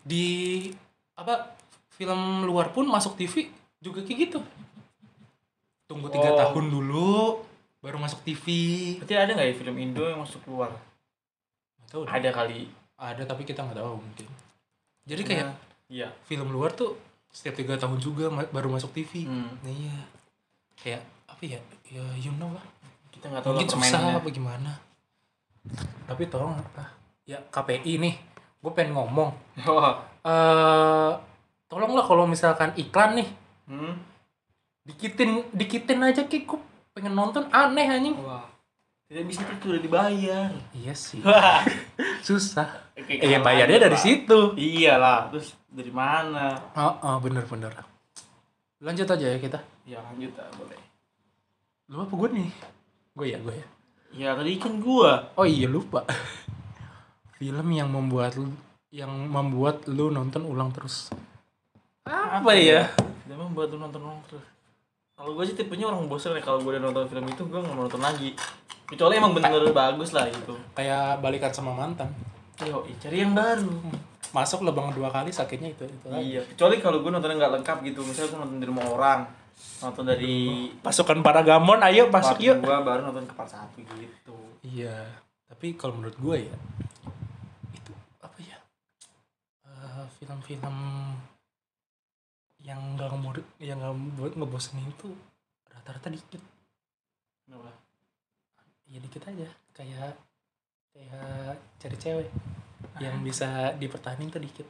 di 0.00 0.24
apa 1.14 1.52
film 2.02 2.20
luar 2.42 2.74
pun 2.74 2.82
masuk 2.84 3.14
TV 3.14 3.46
juga 3.78 4.02
kayak 4.02 4.18
gitu. 4.26 4.38
Tunggu 5.86 6.10
tiga 6.10 6.30
Oh. 6.30 6.38
tahun 6.40 6.64
dulu 6.66 7.14
baru 7.78 7.98
masuk 7.98 8.22
TV. 8.22 8.46
Berarti 8.98 9.14
ada 9.14 9.30
nggak 9.32 9.46
ya 9.46 9.54
film 9.54 9.76
Indo 9.78 10.02
yang 10.02 10.18
masuk? 10.18 10.42
Nggak 10.42 10.74
tahu. 11.86 12.02
Ada 12.04 12.30
kali. 12.34 12.66
Ada 12.98 13.22
tapi 13.22 13.42
kita 13.42 13.62
nggak 13.62 13.78
tahu 13.78 13.98
mungkin. 13.98 14.26
Jadi 15.02 15.22
kayak 15.22 15.46
Nah, 15.46 15.56
Iya. 15.86 16.08
film 16.24 16.48
luar 16.48 16.72
tuh 16.72 16.96
setiap 17.28 17.54
tiga 17.54 17.76
tahun 17.76 17.98
juga 17.98 18.26
baru 18.48 18.68
masuk 18.68 18.90
TV. 18.90 19.26
Hmm. 19.26 19.50
Nah, 19.60 19.70
iya. 19.70 19.96
Kayak 20.74 21.02
apa 21.28 21.42
ya? 21.44 21.60
Ya 21.86 22.02
you 22.16 22.32
know 22.32 22.50
lah. 22.50 22.64
Kita 23.10 23.28
nggak 23.28 23.44
tahu 23.44 23.52
Mungkin 23.54 23.68
susah 23.68 24.18
apa 24.18 24.28
gimana. 24.28 24.72
Tapi 26.08 26.22
tolong 26.26 26.56
apa? 26.56 26.96
Ya 27.22 27.38
KPI 27.50 28.00
nih. 28.00 28.14
Gue 28.58 28.72
pengen 28.72 28.96
ngomong. 28.96 29.30
Wah. 29.62 29.94
eh 30.32 31.10
tolonglah 31.72 32.04
kalau 32.04 32.28
misalkan 32.28 32.76
iklan 32.76 33.16
nih. 33.16 33.28
Hmm. 33.64 33.96
dikitin 34.84 35.48
dikitin 35.56 36.04
aja 36.04 36.28
ki. 36.28 36.44
Gue 36.44 36.60
pengen 36.92 37.16
nonton 37.16 37.48
aneh 37.48 37.88
anjing. 37.88 38.12
Wah. 38.20 38.44
Tidak 39.08 39.24
bisa 39.24 39.44
itu 39.44 39.72
udah 39.72 39.80
dibayar. 39.80 40.48
iya 40.76 40.92
sih. 40.92 41.20
Susah. 42.26 42.92
Oke, 42.92 43.16
eh 43.16 43.28
kalau 43.28 43.44
bayarnya 43.44 43.88
dari 43.88 43.96
situ. 43.96 44.56
Iyalah, 44.56 45.32
terus 45.32 45.56
dari 45.68 45.92
mana? 45.92 46.56
oh, 46.76 46.96
oh 47.00 47.16
bener 47.20 47.44
bener. 47.48 47.72
Lanjut 48.80 49.08
aja 49.08 49.26
ya 49.32 49.38
kita. 49.40 49.60
Ya 49.88 50.00
lanjut 50.00 50.32
lah, 50.36 50.48
boleh. 50.56 50.80
lu 51.92 52.00
apa 52.00 52.14
gue 52.16 52.28
nih? 52.40 52.48
Gue 53.12 53.26
ya 53.32 53.38
gue 53.40 53.52
ya? 53.52 53.66
Ya 54.12 54.28
tadi 54.36 54.60
kan 54.60 54.76
gua. 54.80 55.32
oh 55.36 55.44
iya 55.48 55.68
lupa. 55.68 56.04
Film 57.36 57.68
yang 57.72 57.92
membuat 57.92 58.36
lu 58.36 58.52
yang 58.92 59.12
membuat 59.28 59.88
lu 59.88 60.12
nonton 60.12 60.44
ulang 60.44 60.68
terus 60.68 61.08
apa 62.06 62.52
ya 62.56 62.88
Dia 63.28 63.34
mah 63.38 63.48
buat 63.54 63.70
lu 63.70 63.78
nonton 63.78 64.02
nonton 64.02 64.24
terus. 64.26 64.44
Kalau 65.14 65.38
gue 65.38 65.44
sih 65.46 65.54
tipenya 65.54 65.86
orang 65.86 66.10
bosan 66.10 66.34
ya 66.34 66.42
kalau 66.42 66.58
gue 66.58 66.74
udah 66.74 66.82
nonton 66.82 67.06
film 67.06 67.24
itu 67.28 67.42
gue 67.46 67.58
nggak 67.60 67.74
mau 67.76 67.86
nonton 67.86 68.02
lagi. 68.02 68.34
Kecuali 68.88 69.16
emang 69.16 69.32
bener 69.32 69.72
bagus 69.72 70.10
lah 70.12 70.26
gitu. 70.28 70.52
kayak 70.76 71.22
balikan 71.22 71.48
sama 71.48 71.72
mantan 71.72 72.12
Yo, 72.60 72.84
cari 73.00 73.24
yang 73.24 73.32
baru. 73.32 73.72
masuk 74.32 74.64
lubang 74.64 74.88
dua 74.96 75.12
kali 75.12 75.28
sakitnya 75.28 75.76
itu 75.76 75.84
itu 75.84 76.06
lagi. 76.08 76.24
Iya, 76.24 76.40
kecuali 76.48 76.80
kalau 76.80 77.04
gue 77.04 77.10
nontonnya 77.12 77.36
nggak 77.36 77.52
lengkap 77.60 77.78
gitu. 77.84 78.00
Misalnya 78.00 78.28
gue 78.32 78.40
nonton 78.40 78.58
di 78.60 78.66
rumah 78.68 78.86
orang, 78.88 79.20
nonton 79.84 80.04
dari 80.08 80.36
pasukan 80.80 81.20
Paragamon 81.20 81.80
ayo 81.84 82.08
masuk 82.08 82.40
yuk 82.40 82.56
dua 82.64 82.80
baru 82.80 83.04
nonton 83.04 83.28
ke 83.28 83.34
part 83.36 83.48
satu 83.52 83.80
gitu. 83.84 84.36
Iya, 84.64 85.04
tapi 85.46 85.76
kalau 85.76 86.00
menurut 86.00 86.16
gue 86.16 86.36
ya 86.48 86.56
itu 87.76 87.92
apa 88.24 88.38
ya 88.40 88.56
Eh, 89.68 90.04
film-film 90.16 90.76
yang 92.62 92.78
nggak 92.94 93.10
ngebor 93.10 93.36
yang 93.58 93.78
nggak 93.82 93.94
buat 94.18 94.32
ngebosenin 94.38 94.86
itu 94.86 95.10
rata-rata 95.66 96.08
dikit, 96.14 96.42
Kenapa? 97.46 97.74
ya 98.86 98.98
dikit 99.02 99.22
aja 99.24 99.48
kayak 99.72 100.14
kayak 100.92 101.56
cari 101.80 101.96
cewek 101.96 102.28
yang 103.00 103.18
bisa 103.24 103.74
dipertahanin 103.80 104.30
tuh 104.30 104.42
dikit. 104.42 104.68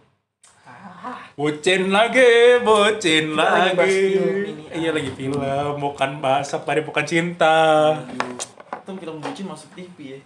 Bucin 1.34 1.90
lagi, 1.90 2.62
bucin 2.62 3.34
Kita 3.34 3.42
lagi 3.42 3.74
lagi. 3.76 3.98
ini, 4.46 4.64
Iya 4.70 4.90
ah. 4.90 4.92
lagi 4.94 5.10
film, 5.12 5.74
bukan 5.82 6.22
bahas 6.22 6.54
apa 6.54 6.78
bukan 6.80 7.02
cinta. 7.04 7.92
Aduh, 7.98 8.38
itu 8.38 8.90
film 9.02 9.16
bucin 9.18 9.46
masuk 9.50 9.68
TV 9.74 9.96
ya. 10.16 10.20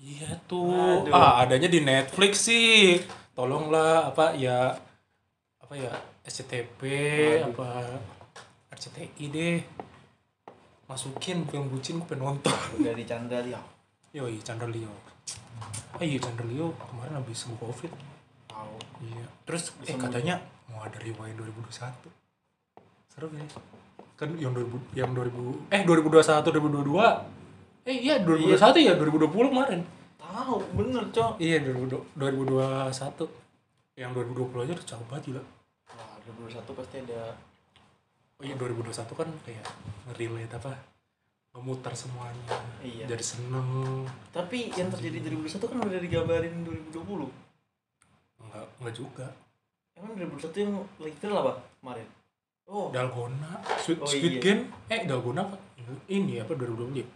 Iya 0.00 0.30
tuh. 0.50 1.06
Aduh. 1.06 1.14
Ah, 1.14 1.46
adanya 1.46 1.70
di 1.70 1.78
Netflix 1.78 2.48
sih. 2.50 2.98
Tolonglah 3.38 4.10
apa 4.10 4.34
ya 4.34 4.74
apa 5.62 5.78
ya 5.78 5.92
Aduh. 6.20 7.48
apa 7.50 7.68
RCTI 8.70 9.24
deh. 9.32 9.58
Masukin 10.86 11.46
film 11.46 11.70
bucin 11.70 12.02
gue 12.02 12.06
pengen 12.06 12.26
nonton. 12.26 12.52
Dari 12.82 13.06
Chandra 13.06 13.40
Liao. 13.40 13.62
Yoi, 14.10 14.42
Chandra 14.42 14.66
Leo. 14.66 14.90
Oh 15.94 16.02
iya 16.02 16.18
Chandra 16.18 16.42
Leo 16.42 16.74
kemarin 16.74 17.14
habis 17.14 17.46
sembuh 17.46 17.58
Covid. 17.62 17.92
Tahu. 18.50 18.74
Iya. 19.06 19.26
Terus 19.46 19.70
eh 19.86 19.94
Sembuh. 19.94 20.02
katanya 20.02 20.34
mau 20.66 20.82
ada 20.82 20.98
rewind 20.98 21.38
2021. 21.38 22.10
Seru 23.06 23.30
ya. 23.30 23.46
Kan 24.18 24.34
yang 24.36 24.50
2000 24.52 24.98
yang 24.98 25.10
2000 25.14 25.70
eh 25.70 25.82
2021 25.86 26.50
2022. 26.50 27.86
Eh 27.86 27.96
iya 28.02 28.14
2021 28.20 28.86
ya 28.86 28.92
2020 28.98 29.52
kemarin. 29.54 29.80
Tahu, 30.20 30.56
bener 30.74 31.02
cok. 31.10 31.38
Iya 31.38 31.58
2020 31.64 32.18
2021 32.18 33.26
Yang 33.98 34.10
2020 34.14 34.64
aja 34.64 34.72
udah 34.74 34.86
jauh 34.86 35.06
banget 35.10 35.24
gila 35.34 35.42
2021 36.32 36.78
pasti 36.78 36.96
ada 37.00 37.22
Oh 38.36 38.44
iya 38.44 38.54
2021 38.54 38.94
kan 39.12 39.28
kayak 39.42 39.66
nge-relate 40.06 40.54
apa 40.54 40.72
Ngemutar 41.50 41.92
semuanya 41.92 42.56
Iya. 42.80 43.04
Jadi 43.06 43.24
seneng 43.26 44.06
Tapi 44.30 44.70
yang 44.72 44.88
terjadi 44.88 45.18
2021 45.26 45.60
kan 45.60 45.78
udah 45.82 45.98
digambarin 45.98 46.54
2020. 46.62 47.26
Enggak, 48.40 48.66
enggak 48.78 48.94
juga 48.94 49.26
Emang 49.92 50.14
2021 50.16 50.62
yang 50.62 50.72
lagi 50.96 51.16
viral 51.16 51.38
apa 51.40 51.52
kemarin? 51.76 52.06
Oh, 52.64 52.86
Dalgona 52.88 53.52
Squid, 53.76 53.98
Oh, 53.98 54.06
Squid 54.06 54.34
iya. 54.36 54.40
Game 54.40 54.62
Eh 54.86 55.00
Dalgona 55.04 55.42
apa? 55.44 55.56
Ini 56.06 56.40
apa 56.40 56.54
2020 56.54 56.96
ya? 56.96 57.06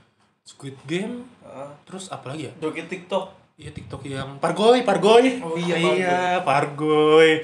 Squid 0.42 0.76
Game 0.84 1.24
ah, 1.40 1.72
Terus 1.84 2.10
apa 2.10 2.28
lagi 2.28 2.50
ya? 2.50 2.52
joget 2.60 2.84
TikTok. 2.84 3.32
Iya 3.54 3.70
TikTok 3.70 4.02
yang 4.04 4.36
Pargoy 4.36 4.82
Pargoy 4.82 5.38
Oh, 5.40 5.54
iya, 5.54 5.78
Iya 5.78 6.18
Pargoy 6.42 7.38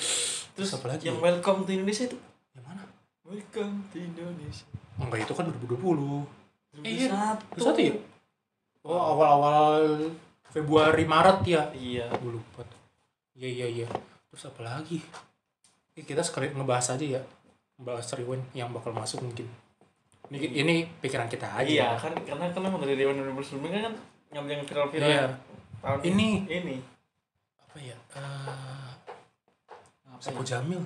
Terus 0.60 0.76
apa 0.76 0.92
lagi? 0.92 1.08
yang 1.08 1.16
Welcome 1.18 1.64
to 1.64 1.72
Indonesia 1.72 2.04
itu. 2.04 2.20
Yang 2.52 2.64
mana? 2.68 2.82
Welcome 3.24 3.88
to 3.88 3.96
Indonesia. 3.96 4.68
Enggak 5.00 5.24
itu 5.24 5.32
kan 5.32 5.44
2020 5.48 6.28
Eh, 6.84 7.08
iya. 7.08 7.08
2021. 7.48 7.56
21 7.56 7.80
ya? 7.80 7.94
Oh 8.82 9.00
awal-awal 9.10 10.04
Februari 10.46 11.04
Maret 11.04 11.40
ya 11.42 11.62
Iya. 11.70 12.12
gue 12.12 12.32
lupa 12.32 12.60
iya 13.32 13.48
iya 13.48 13.66
iya 13.70 13.88
terus 14.28 14.44
apa 14.44 14.60
lagi 14.60 15.00
Eh, 15.92 16.02
kita 16.02 16.20
sekali 16.20 16.48
ngebahas 16.48 16.92
aja 16.92 17.06
ya 17.16 17.22
ngebahas 17.74 18.04
rewind 18.14 18.44
yang 18.52 18.68
bakal 18.68 18.90
masuk 18.90 19.20
mungkin 19.22 19.48
ini 20.28 20.38
ini 20.54 20.74
pikiran 20.96 21.26
kita 21.26 21.48
aja 21.54 21.64
Iya, 21.64 21.88
kan 21.94 22.12
karena 22.20 22.50
kan 22.50 22.60
emang 22.62 22.80
dari 22.80 22.94
Dewan 22.94 23.16
2019 23.18 23.62
kan 23.80 23.94
ngambil 24.30 24.52
yang 24.52 24.64
viral-viral 24.64 25.08
Iya. 25.08 25.24
tahun 25.80 25.98
Ini. 26.04 26.30
Ini. 26.46 26.76
apa 27.62 27.76
ya 27.78 27.96
Eh, 27.96 28.00
Apa 28.10 28.89
Sapu 30.20 30.42
ya? 30.42 30.48
Jamil 30.54 30.82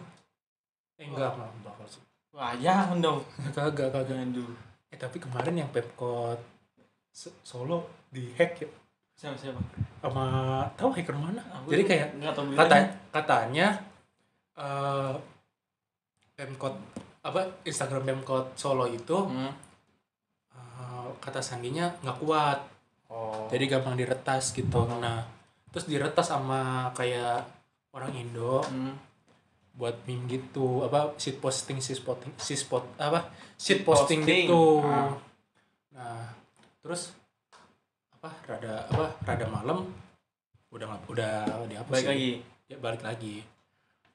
eh 0.95 1.05
enggak 1.05 1.35
enggak 1.35 1.51
bakal 1.63 1.87
sih 1.87 2.03
Wah, 2.31 2.51
jangan 2.57 2.99
dong. 2.99 3.21
kagak 3.51 3.91
kagak 3.91 4.15
Aduh. 4.17 4.51
eh 4.89 4.97
tapi 4.97 5.19
kemarin 5.19 5.55
yang 5.57 5.71
Pemkot 5.71 6.39
Se- 7.11 7.35
Solo 7.41 7.83
dihack 8.09 8.59
ya 8.59 8.71
Siapa 9.15 9.35
siapa? 9.35 9.59
sama 10.01 10.27
tahu 10.75 10.91
hacker 10.91 11.15
mana 11.15 11.39
Aku 11.53 11.71
jadi 11.71 11.83
kayak 11.85 12.09
nggak 12.17 12.33
tahu 12.33 12.45
kata 12.53 12.77
katanya 13.11 13.69
eh 14.55 15.15
Pemkot 16.35 16.75
apa 17.21 17.39
Instagram 17.63 18.03
Pemkot 18.05 18.55
Solo 18.55 18.87
itu 18.87 19.15
Hmm. 19.25 19.51
eh, 20.53 21.09
kata 21.19 21.39
sandinya 21.41 21.91
nggak 22.01 22.19
kuat 22.19 22.59
Oh. 23.07 23.47
jadi 23.47 23.69
gampang 23.69 23.95
diretas 23.95 24.51
gitu 24.51 24.81
nah 24.99 25.23
terus 25.71 25.87
diretas 25.87 26.27
sama 26.29 26.91
kayak 26.91 27.47
orang 27.91 28.11
Indo 28.13 28.59
Hmm. 28.65 28.95
Buat 29.75 29.95
meme 30.07 30.31
gitu 30.31 30.83
apa 30.83 31.19
shit 31.19 31.39
posting 31.39 31.83
shit 31.83 31.99
posting 32.01 32.31
shit 32.39 32.57
spot 32.57 32.87
apa 32.97 33.27
shit 33.59 33.83
posting, 33.83 34.23
posting. 34.23 34.47
gitu 34.47 34.63
Ah. 34.81 35.11
nah 35.91 36.27
terus 36.79 37.11
apa 38.15 38.31
rada 38.47 38.87
apa 38.87 39.19
rada 39.21 39.47
malam 39.51 39.91
udah 40.71 40.87
nggak 40.87 41.03
udah 41.11 41.31
dihapus 41.67 41.95
sih. 41.95 42.07
lagi. 42.07 42.31
ya 42.67 42.77
balik 42.79 43.03
lagi 43.03 43.43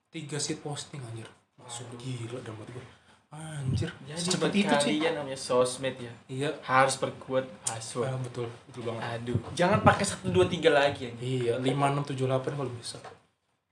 tiga 0.08 0.40
shit 0.40 0.60
posting 0.60 1.04
anjir 1.04 1.28
masuk 1.56 1.86
gila 2.00 2.40
dalam 2.40 2.56
hati 2.60 2.72
gue 2.74 2.86
anjir 3.30 3.90
Jadi 4.08 4.18
secepat 4.18 4.50
buat 4.50 4.58
itu 4.58 4.76
sih 4.82 4.96
kalian 4.98 5.14
namanya 5.22 5.38
sosmed 5.38 5.96
ya. 6.02 6.10
iya 6.26 6.50
Harus 6.66 6.98
perkuat 6.98 7.46
password. 7.62 8.10
ah, 8.10 8.18
betul 8.18 8.48
betul 8.66 8.82
banget 8.90 9.02
Aduh, 9.22 9.38
jangan 9.54 9.80
pakai 9.86 10.02
satu 10.02 10.34
dua 10.34 10.50
tiga 10.50 10.74
lagi 10.74 11.06
ya. 11.06 11.12
iya 11.22 11.54
lima 11.62 11.94
enam 11.94 12.02
tujuh 12.02 12.26
delapan 12.26 12.58
kalau 12.58 12.72
bisa 12.74 12.98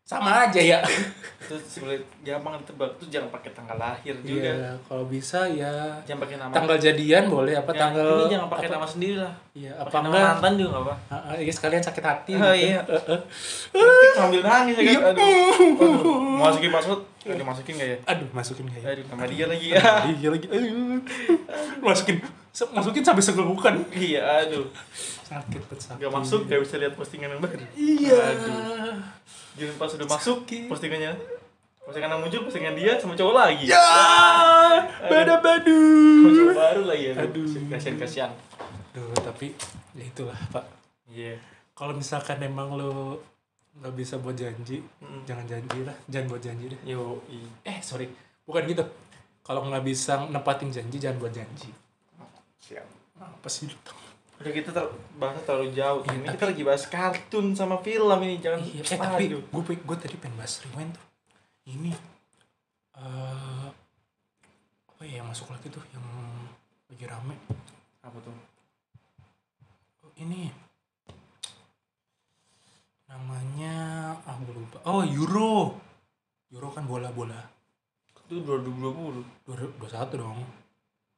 sama 0.08 0.32
aja 0.42 0.56
ya. 0.58 0.80
Itu 1.38 1.60
sulit 1.60 2.00
gampang 2.24 2.56
ditebak. 2.58 2.96
Tuh 2.96 3.08
jangan 3.08 3.28
pakai 3.28 3.52
tanggal 3.52 3.76
lahir 3.76 4.16
juga. 4.18 4.40
iya 4.48 4.72
kalau 4.82 5.04
bisa 5.04 5.44
ya 5.46 6.00
jangan 6.02 6.24
pakai 6.24 6.36
nama 6.38 6.52
tanggal 6.54 6.78
jadian 6.78 7.28
boleh 7.28 7.54
apa 7.54 7.68
Ya, 7.70 7.80
tanggal 7.84 8.08
ini 8.18 8.32
jangan 8.32 8.48
pakai 8.48 8.68
nama 8.70 8.88
sendiri 8.88 9.16
lah. 9.20 9.36
Iya 9.52 9.72
apa 9.76 9.92
nama 10.00 10.16
mantan 10.34 10.52
juga 10.56 10.70
nggak 10.72 10.84
apa 10.88 10.96
Ah, 11.08 11.16
ah, 11.28 11.36
iya 11.36 11.52
sekalian 11.52 11.84
sakit 11.84 12.00
hati 12.02 12.32
Oh, 12.34 12.56
gitu. 12.56 12.72
iya. 12.72 12.80
Eh. 12.80 13.20
Nanti 13.76 14.08
sambil 14.16 14.42
nangis 14.42 14.74
ya 14.74 14.82
Iya. 14.82 14.96
kan 14.98 15.12
aduh, 15.12 15.28
aduh. 15.76 16.40
masukin 16.40 16.72
password 16.72 17.02
Aduh, 17.28 17.44
masukin 17.44 17.74
nggak 17.76 17.90
ya? 17.92 17.98
Aduh 18.08 18.28
masukin 18.32 18.66
kayak 18.66 18.86
aduh 18.88 19.06
nama 19.06 19.24
dia 19.28 19.46
lagi. 19.46 19.68
Iya 20.16 20.28
lagi. 20.32 20.48
Aduh. 20.48 21.04
masukin 21.82 22.16
masukin 22.72 23.04
sampai 23.04 23.20
segelegukan 23.22 23.76
iya 23.94 24.24
aduh. 24.42 24.64
Sakit 25.22 25.60
bet 25.68 25.80
sakit. 25.84 26.00
Nggak 26.00 26.12
masuk 26.16 26.40
nggak 26.48 26.60
bisa 26.64 26.76
lihat 26.78 26.96
postingan 26.96 27.28
yang 27.30 27.44
baru. 27.44 27.60
Iya. 27.76 28.16
Aduh. 28.16 28.96
Jadi 29.58 29.74
pas 29.76 29.90
udah 29.90 30.08
masuk 30.08 30.38
postingannya. 30.70 31.18
Postingan 31.82 32.14
yang 32.14 32.22
muncul 32.22 32.44
postingan 32.44 32.76
dia 32.76 33.00
sama 33.00 33.16
cowok 33.16 33.34
lagi. 33.34 33.66
Ya! 33.66 33.80
Bada 35.02 35.40
badu 35.40 35.80
cowok 36.30 36.54
baru 36.54 36.82
lagi 36.86 37.04
ya 37.10 37.14
Aduh. 37.18 37.48
kasihan 37.72 37.96
kasihan. 37.98 38.32
Duh, 38.92 39.08
tapi 39.18 39.56
ya 39.96 40.04
itulah 40.04 40.38
pak. 40.52 40.68
Iya. 41.08 41.40
Kalau 41.72 41.96
misalkan 41.96 42.44
emang 42.44 42.76
lo 42.76 43.18
nggak 43.78 43.94
bisa 43.94 44.18
buat 44.18 44.34
janji 44.34 44.82
Mm. 45.00 45.22
jangan 45.24 45.46
janji 45.48 45.80
lah. 45.86 45.96
Jangan 46.06 46.26
buat 46.28 46.42
janji 46.42 46.66
deh. 46.68 46.80
Yo 46.84 47.22
eh 47.64 47.80
sorry. 47.80 48.10
Bukan 48.44 48.68
gitu. 48.68 48.84
Kalau 49.42 49.64
nggak 49.64 49.82
bisa 49.82 50.28
nepatin 50.28 50.70
janji 50.70 51.00
jangan 51.00 51.18
buat 51.18 51.32
janji. 51.32 51.72
Siap. 52.62 52.86
Apa 53.18 53.48
sih 53.48 53.66
lu 53.66 53.78
udah 54.38 54.52
kita 54.52 54.70
ter 54.70 54.86
bahasnya 55.16 55.44
terlalu 55.44 55.68
jauh 55.72 56.00
Iya, 56.00 56.12
ini 56.12 56.22
tapi- 56.22 56.34
kita 56.34 56.46
lagi 56.48 56.64
bahas 56.64 56.84
kartun 56.86 57.46
sama 57.52 57.76
film 57.80 58.20
ini 58.22 58.36
jangan 58.38 58.60
Iya, 58.62 58.82
eh 58.84 58.98
tapi 59.00 59.24
gue 59.32 59.42
gue 59.76 59.98
tadi 59.98 60.16
pengen 60.16 60.38
bahas 60.38 60.62
rewind 60.62 60.94
tuh. 60.94 61.06
Ini 61.68 61.92
eh 62.96 63.68
apa 64.88 65.02
ya 65.04 65.20
yang 65.20 65.28
masuk 65.28 65.50
lagi 65.50 65.68
tuh 65.68 65.82
yang 65.90 66.06
lagi 66.88 67.06
rame. 67.06 67.36
apa 68.00 68.18
tuh 68.20 68.34
Oh, 70.00 70.12
ini 70.16 70.48
namanya 73.06 73.76
ah 74.22 74.36
gue 74.38 74.54
lupa. 74.54 74.78
Oh 74.86 75.02
Euro. 75.02 75.76
Euro 76.50 76.68
kan 76.70 76.84
bola-bola. 76.84 77.42
itu 78.28 78.44
2020 78.44 79.24
2021 79.48 79.88
dong. 80.14 80.44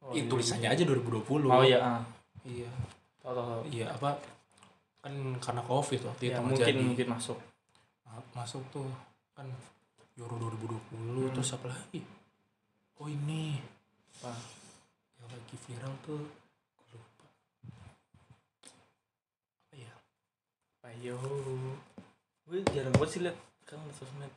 oh, 0.00 0.14
Ih, 0.14 0.24
tulisannya 0.24 0.68
aja 0.68 0.82
2020. 0.82 1.26
oh 1.44 1.60
iya 1.60 1.78
ah. 1.80 2.00
Iya. 2.40 2.70
Tahu 3.20 3.32
tahu 3.32 3.46
tahu. 3.46 3.62
Iya 3.70 3.86
apa 3.92 4.10
kan 5.00 5.14
karena 5.40 5.62
covid 5.64 6.00
waktu 6.04 6.22
ya, 6.28 6.36
itu 6.36 6.40
mungkin 6.44 6.66
jadi 6.66 6.82
mungkin 6.82 7.08
masuk. 7.16 7.38
masuk 8.36 8.60
tuh 8.74 8.90
kan 9.32 9.46
Euro 10.18 10.36
2020 10.36 10.76
Hmm. 10.92 11.32
terus 11.32 11.54
apa 11.56 11.72
lagi? 11.72 12.04
Oh 13.00 13.08
ini. 13.08 13.56
Apa? 14.20 14.34
Yang 15.16 15.28
lagi 15.32 15.56
viral 15.64 15.94
tuh 16.04 16.20
lupa. 16.92 17.26
Apa 19.64 19.74
ya? 19.78 19.92
Ayo. 20.90 21.16
Gue 22.44 22.60
jarang 22.74 22.92
banget 22.98 23.10
sih 23.14 23.20
liat 23.24 23.36
kan 23.64 23.80
sosmed. 23.94 24.32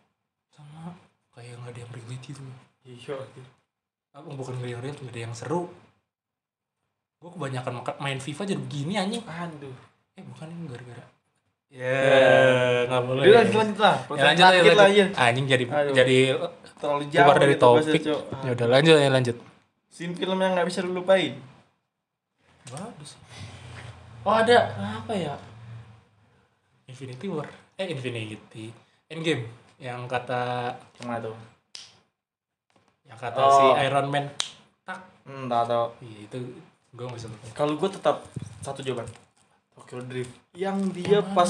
Sama 0.54 0.93
kayak 1.34 1.58
nggak 1.60 1.74
ada 1.74 1.80
yang 1.82 1.91
relate 1.98 2.24
gitu 2.30 2.41
iya 2.86 3.17
apa 4.13 4.28
bukan 4.30 4.54
nggak 4.62 4.69
ada 4.69 4.74
yang 4.78 4.84
real 4.86 4.96
nggak 5.02 5.13
ada 5.13 5.22
yang 5.26 5.34
seru 5.34 5.62
gue 7.24 7.32
kebanyakan 7.32 7.72
main 7.98 8.20
FIFA 8.20 8.44
jadi 8.46 8.60
begini 8.60 8.94
anjing 8.96 9.24
aduh 9.24 9.72
eh 10.14 10.24
bukan 10.26 10.48
ini 10.50 10.68
gara-gara 10.68 11.06
Ya, 11.74 12.86
nggak 12.86 13.02
boleh 13.02 13.26
Udah 13.26 13.42
lanjut 13.42 13.58
lanjut 13.58 13.80
lah. 13.80 13.98
ya, 13.98 14.22
lanjut 14.22 14.46
aja, 14.46 14.54
Sakit 14.54 14.62
lah 14.70 14.78
lanjut. 14.78 15.08
aja. 15.10 15.24
anjing 15.24 15.46
jadi 15.48 15.64
Aduh. 15.66 15.94
jadi 15.96 16.18
Terlalu 16.76 17.04
jauh 17.10 17.24
keluar 17.24 17.38
dari 17.40 17.50
gitu 17.50 17.64
topik 17.64 18.02
ya 18.38 18.50
udah 18.52 18.68
lanjut 18.70 18.96
ya 18.96 19.10
lanjut 19.10 19.36
Scene 19.88 20.14
film 20.14 20.38
yang 20.38 20.54
nggak 20.54 20.68
bisa 20.68 20.80
lu 20.82 20.94
lupain. 20.94 21.34
bagus 22.66 23.18
oh 24.22 24.36
ada 24.36 24.58
apa 25.00 25.14
ya 25.14 25.34
Infinity 26.86 27.26
War 27.26 27.50
eh 27.74 27.88
Infinity 27.88 28.70
Endgame 29.08 29.50
yang 29.78 30.06
kata 30.06 30.76
Yang 30.94 31.06
mana 31.06 31.20
tuh? 31.24 31.36
yang 33.04 33.18
kata 33.18 33.40
Oh. 33.40 33.50
si 33.50 33.66
Iron 33.82 34.08
Man 34.08 34.26
tak 34.84 35.00
Hmm, 35.24 35.48
tahu 35.48 35.64
tahu. 35.66 35.86
iya 36.04 36.20
itu 36.26 36.38
gue 36.94 37.04
nggak 37.04 37.18
bisa 37.18 37.28
lupa 37.28 37.46
Kalau 37.54 37.74
gue 37.76 37.90
tetap 37.90 38.16
satu 38.60 38.80
jawaban. 38.80 39.10
Tokyo 39.74 40.00
Drift. 40.04 40.34
Yang 40.54 40.78
dia 40.96 41.20
pas 41.28 41.50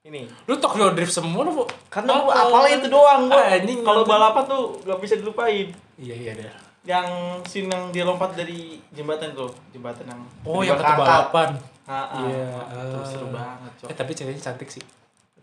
ini. 0.00 0.30
lu 0.46 0.54
Tokyo 0.56 0.90
Drift 0.90 1.12
semua 1.12 1.42
lu? 1.42 1.66
Karena 1.88 2.14
Oh, 2.14 2.20
gue 2.24 2.32
apal 2.32 2.64
itu 2.72 2.86
doang. 2.86 3.26
Gua, 3.26 3.42
anjing, 3.44 3.82
kalau 3.82 4.02
balapan 4.02 4.44
tuh 4.44 4.62
nggak 4.80 4.98
bisa 4.98 5.14
dilupain. 5.14 5.68
iya 5.96 6.14
iya 6.16 6.32
deh 6.32 6.46
Yang 6.86 7.06
scene 7.44 7.68
yang 7.68 7.90
dia 7.90 8.00
lompat 8.02 8.32
dari 8.32 8.78
jembatan 8.88 9.34
tuh, 9.34 9.50
jembatan 9.68 10.06
yang 10.06 10.20
oh 10.42 10.62
yang 10.62 10.78
keangkat. 10.78 10.96
balapan 10.96 11.50
Ah, 11.84 12.04
ah. 12.06 12.20
Iya, 12.22 12.48
eh. 12.70 13.02
seru 13.02 13.26
banget, 13.28 13.72
Cok. 13.74 13.88
eh 13.88 13.96
tapi 13.96 14.12
ceweknya 14.12 14.42
cantik 14.42 14.70
sih 14.70 14.84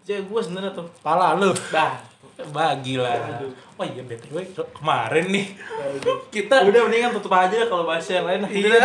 Cewek 0.02 0.24
gue 0.24 0.40
sebenarnya 0.40 0.72
tuh. 0.72 0.88
pala 1.00 1.36
lu 1.36 1.50
Bah. 1.70 1.98
Bagi 2.46 2.96
lah 2.96 3.16
Aduh. 3.38 3.52
oh 3.76 3.86
iya 3.86 4.02
btw 4.02 4.44
kemarin 4.72 5.26
nih 5.30 5.48
Aduh. 5.56 6.20
kita 6.36 6.62
Udah 6.62 6.82
mendingan 6.84 7.12
tutup 7.12 7.32
aja 7.32 7.64
kalau 7.64 7.84
bahas 7.84 8.04
yang 8.06 8.24
lain. 8.24 8.44
iya 8.46 8.80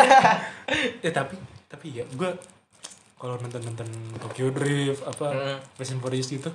eh 1.04 1.10
tapi 1.10 1.34
tapi 1.66 1.86
ya 1.92 2.04
gue 2.06 2.30
kalau 3.14 3.36
nonton 3.36 3.60
nonton 3.60 3.88
Tokyo 4.16 4.48
Drift 4.50 5.02
apa 5.02 5.26
Hmm. 5.28 5.58
Fast 5.74 5.90
and 5.90 6.00
Furious 6.00 6.28
gitu 6.28 6.50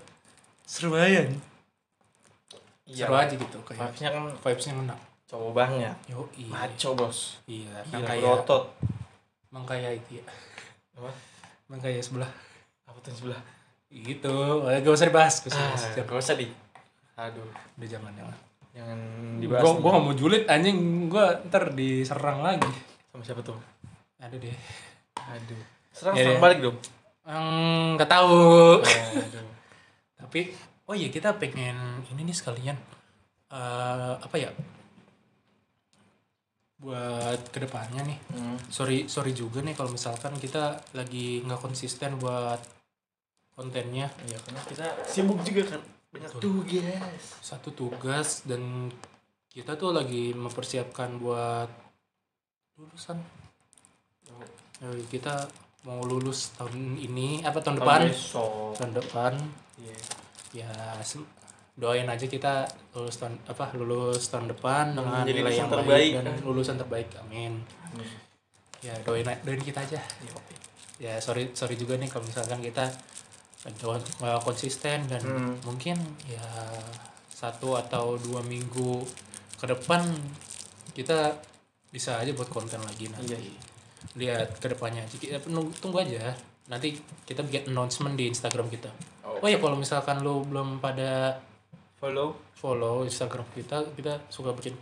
seru 0.62 0.94
aja 0.94 1.28
Iya. 2.86 3.06
seru 3.06 3.16
aja 3.16 3.34
gitu 3.34 3.58
kayak 3.62 3.80
Vibes-nya 3.84 4.10
kan 4.10 4.24
vibesnya 4.36 4.74
ngena 4.74 4.96
cowok 5.26 5.52
banget. 5.54 5.90
yo 6.06 6.22
iya 6.34 6.50
Maco, 6.50 6.90
Bos. 6.94 7.42
iya 7.44 7.82
Gila, 7.84 8.06
kayak 8.06 8.22
berotot. 8.22 8.64
emang 9.50 9.66
kayak 9.66 9.92
itu 9.98 10.22
ya 10.22 10.26
Apa? 10.96 11.10
emang 11.66 11.82
kayak 11.82 12.00
sebelah 12.00 12.30
Apa 12.86 12.98
tuh 13.02 13.12
sebelah? 13.12 13.42
gitu 13.90 14.36
eh, 14.66 14.80
gak 14.80 14.92
usah 14.92 15.08
dibahas 15.08 15.36
gak 15.40 15.50
usah 15.50 15.66
Ah, 15.66 15.92
gak 15.98 16.14
usah 16.14 16.36
di. 16.36 16.46
Aduh, 17.18 17.48
udah 17.48 17.88
jangan 17.88 18.12
jangan 18.12 18.36
jangan 18.72 19.00
dibahas. 19.40 19.64
gue 19.64 19.72
nih. 19.74 19.88
gak 19.90 20.04
mau 20.04 20.14
julid 20.14 20.44
anjing 20.46 20.78
gue 21.08 21.26
ntar 21.48 21.72
diserang 21.72 22.40
lagi 22.42 22.68
sama 23.08 23.24
siapa 23.24 23.42
tuh? 23.42 23.56
ada 24.18 24.36
deh 24.36 24.52
Aduh. 25.16 25.62
Serang 25.90 26.14
Ya, 26.14 26.24
serang 26.26 26.38
ya. 26.38 26.44
balik 26.44 26.60
dong. 26.62 26.78
Hmm, 27.22 27.96
nggak 27.96 28.10
tahu 28.10 28.38
Aduh. 28.78 29.48
tapi 30.18 30.52
oh 30.84 30.94
iya 30.94 31.08
kita 31.08 31.34
pengen 31.34 31.74
ini 32.06 32.22
nih 32.24 32.36
sekalian 32.36 32.78
eh 33.48 34.14
apa 34.16 34.36
ya 34.36 34.52
buat 36.76 37.40
ke 37.50 37.58
depannya 37.58 38.04
nih 38.04 38.20
Hmm. 38.30 38.60
sorry 38.68 39.08
sorry 39.08 39.32
juga 39.32 39.64
nih 39.64 39.72
kalau 39.72 39.90
misalkan 39.90 40.36
kita 40.36 40.64
lagi 40.92 41.40
nggak 41.42 41.58
konsisten 41.58 42.20
buat 42.20 42.60
kontennya 43.50 44.12
Iya, 44.22 44.38
karena 44.38 44.62
kita 44.62 44.86
sibuk 45.06 45.40
juga 45.42 45.64
kan. 45.72 45.82
Banyak 46.16 46.32
Betul. 46.32 46.42
tugas. 46.64 47.24
satu 47.42 47.70
tugas 47.72 48.30
dan 48.44 48.88
kita 49.48 49.76
tuh 49.76 49.92
lagi 49.92 50.32
mempersiapkan 50.32 51.16
buat 51.18 51.68
lulusan 52.76 53.20
Eh, 54.78 55.08
kita 55.08 55.48
mau 55.84 56.04
lulus 56.04 56.52
tahun 56.54 56.98
ini 56.98 57.40
apa 57.42 57.60
tahun 57.60 57.80
depan 57.80 58.00
besok. 58.06 58.76
tahun 58.76 58.92
depan 58.94 59.34
Iya. 59.78 59.98
ya 60.54 60.72
doain 61.74 62.04
aja 62.06 62.26
kita 62.26 62.64
lulus 62.92 63.16
tahun 63.16 63.40
apa 63.46 63.72
lulus 63.74 64.28
tahun 64.28 64.48
depan 64.50 64.92
dengan 64.92 65.24
Menjadi 65.24 65.36
nilai 65.38 65.54
yang 65.54 65.70
terbaik. 65.70 65.88
baik 65.88 66.12
dan 66.18 66.36
lulusan 66.42 66.76
terbaik 66.76 67.08
amin 67.18 67.60
Amin. 67.86 68.08
ya 68.82 68.96
doain 69.02 69.24
doain 69.44 69.62
kita 69.62 69.80
aja 69.82 70.00
Iya, 70.00 70.36
ya 70.98 71.14
sorry 71.20 71.52
sorry 71.52 71.76
juga 71.76 71.96
nih 71.96 72.08
kalau 72.08 72.24
misalkan 72.24 72.60
kita 72.60 72.92
nggak 73.66 74.42
konsisten 74.42 75.10
dan 75.10 75.22
Hmm. 75.22 75.58
mungkin 75.62 75.98
ya 76.24 76.46
satu 77.28 77.74
atau 77.76 78.16
dua 78.16 78.40
minggu 78.42 79.02
ke 79.56 79.66
depan 79.66 80.06
kita 80.94 81.34
bisa 81.90 82.18
aja 82.18 82.32
buat 82.32 82.48
konten 82.48 82.80
lagi 82.80 83.10
nanti 83.10 83.34
Iya. 83.34 83.40
lihat 84.16 84.50
ke 84.56 84.68
depannya 84.68 85.02
aja 85.02 85.16
kita 85.16 85.42
tunggu, 85.42 85.98
aja 85.98 86.32
nanti 86.66 86.94
kita 87.24 87.42
bikin 87.42 87.70
announcement 87.70 88.14
di 88.14 88.28
Instagram 88.28 88.70
kita 88.70 88.90
Oh. 89.22 89.42
oh 89.42 89.48
ya 89.48 89.58
kalau 89.58 89.76
misalkan 89.76 90.22
lo 90.22 90.42
belum 90.42 90.78
pada 90.78 91.42
Follow 91.96 92.38
follow 92.54 93.02
Instagram 93.02 93.44
kita 93.52 93.82
kita 93.94 94.22
suka 94.30 94.54
bikin 94.54 94.78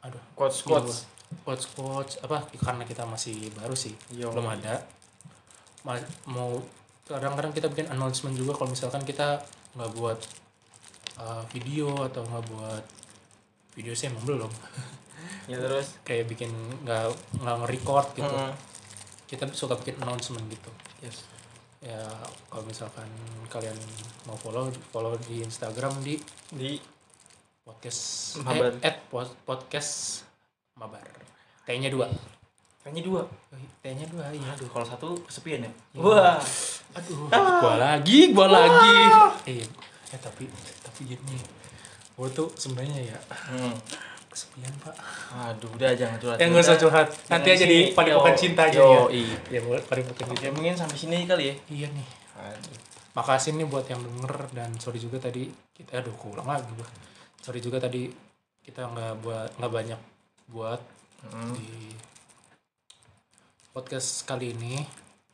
aduh 0.00 0.20
quotes 0.32 0.62
gila 0.62 0.78
quotes. 0.78 0.98
quotes 1.42 1.66
quotes 1.68 2.14
apa 2.20 2.44
karena 2.54 2.84
kita 2.84 3.02
masih 3.02 3.50
baru 3.52 3.74
sih 3.74 3.92
Yo. 4.12 4.30
belum 4.30 4.46
ada 4.46 4.78
Ma- 5.82 6.00
mau 6.26 6.60
kadang-kadang 7.06 7.52
kita 7.52 7.68
bikin 7.68 7.88
announcement 7.88 8.32
juga 8.32 8.52
kalau 8.54 8.68
misalkan 8.68 9.02
kita 9.02 9.40
nggak 9.74 9.90
buat 9.92 10.18
uh, 11.16 11.44
video 11.48 11.92
atau 12.02 12.22
nggak 12.22 12.44
buat 12.48 12.84
video 13.72 13.92
sih 13.92 14.08
emang 14.08 14.24
belum 14.24 14.52
Ya 15.44 15.56
terus. 15.56 16.00
kayak 16.02 16.24
bikin 16.26 16.48
nggak 16.82 17.08
nggak 17.38 17.56
nge-record 17.58 18.08
gitu 18.14 18.28
Hmm. 18.30 18.52
kita 19.26 19.44
suka 19.50 19.76
bikin 19.76 19.96
announcement 19.98 20.44
gitu 20.46 20.70
Yes. 21.00 21.24
ya 21.80 22.00
kalau 22.46 22.64
misalkan 22.64 23.04
kalian 23.46 23.76
mau 24.24 24.36
follow 24.36 24.68
follow 24.88 25.12
di 25.20 25.40
Instagram 25.40 25.92
di 26.00 26.16
di 26.50 26.80
podcast 27.60 28.36
Mabar. 28.40 28.72
eh, 28.74 28.86
at 28.86 28.96
pod- 29.06 29.36
podcast 29.44 30.24
mabar 30.74 31.04
T-nya 31.64 31.88
dua 31.88 32.08
kayaknya 32.84 33.02
dua. 33.08 33.22
T-nya 33.80 34.04
dua 34.12 34.28
iya 34.28 34.52
aduh 34.52 34.68
kalau 34.68 34.84
satu 34.84 35.16
kesepian 35.24 35.64
ya? 35.64 35.72
Iya. 35.96 36.04
wah. 36.04 36.36
Aduh. 37.00 37.32
Gua 37.32 37.74
lagi 37.80 38.18
gua 38.36 38.48
lagi. 38.52 38.98
Eh, 39.48 39.64
eh 40.12 40.20
tapi 40.20 40.44
tapi 40.84 41.00
gini. 41.08 41.40
Gua 42.12 42.28
tuh 42.28 42.52
sebenarnya 42.52 43.08
ya 43.08 43.18
hmm. 43.48 43.72
kesepian 44.28 44.72
pak. 44.84 44.94
Aduh 45.32 45.72
udah 45.72 45.96
jangan 45.96 46.20
curhat 46.20 46.36
eh 46.36 46.46
nggak 46.46 46.60
usah 46.60 46.76
curhat. 46.76 47.08
Nanti 47.32 47.48
aja 47.56 47.64
di 47.64 47.78
padepokan 47.96 48.36
cinta 48.36 48.68
aja 48.68 48.78
ya. 48.84 49.00
i. 49.08 49.24
Ya 49.48 49.64
buat 49.64 49.80
padepokan 49.88 50.36
cinta. 50.36 50.44
ya 50.44 50.50
mungkin 50.52 50.76
sampai 50.76 50.96
sini 51.00 51.24
kali 51.24 51.44
ya. 51.48 51.54
Iya 51.72 51.88
nih. 51.88 52.06
Aduh. 52.36 52.78
Makasih 53.16 53.56
nih 53.56 53.66
buat 53.66 53.88
yang 53.88 54.04
denger 54.04 54.34
dan 54.52 54.70
sorry 54.76 55.00
juga 55.00 55.16
tadi 55.16 55.48
kita 55.72 56.04
aduh 56.04 56.12
kulang 56.20 56.44
lagi 56.44 56.68
gua 56.76 56.86
sorry 57.40 57.64
juga 57.64 57.80
tadi 57.80 58.12
kita 58.60 58.84
nggak 58.84 59.24
buat 59.24 59.50
nggak 59.56 59.72
banyak 59.72 60.00
buat 60.52 60.80
Hmm. 61.24 61.56
di 61.56 61.96
podcast 63.74 64.22
kali 64.22 64.54
ini 64.54 64.86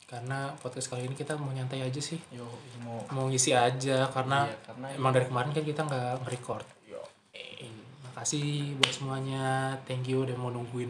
karena 0.09 0.49
podcast 0.57 0.89
kali 0.89 1.05
ini 1.05 1.13
kita 1.13 1.37
mau 1.37 1.53
nyantai 1.53 1.85
aja 1.85 2.01
sih. 2.01 2.17
Yo 2.33 2.49
mau 2.81 3.05
mau 3.13 3.29
ngisi 3.29 3.53
aja 3.53 4.09
karena 4.09 4.49
Iya, 4.49 4.57
karena 4.65 4.87
emang 4.97 5.11
dari 5.13 5.25
kemarin 5.29 5.53
kan 5.53 5.61
kita 5.63 5.81
nggak 5.85 6.25
nge-record. 6.25 6.65
Yo. 6.89 6.99
Eh, 7.37 7.69
makasih 8.09 8.75
buat 8.81 8.91
semuanya. 8.91 9.77
Thank 9.85 10.09
you 10.09 10.25
udah 10.25 10.33
mau 10.41 10.49
nungguin 10.49 10.89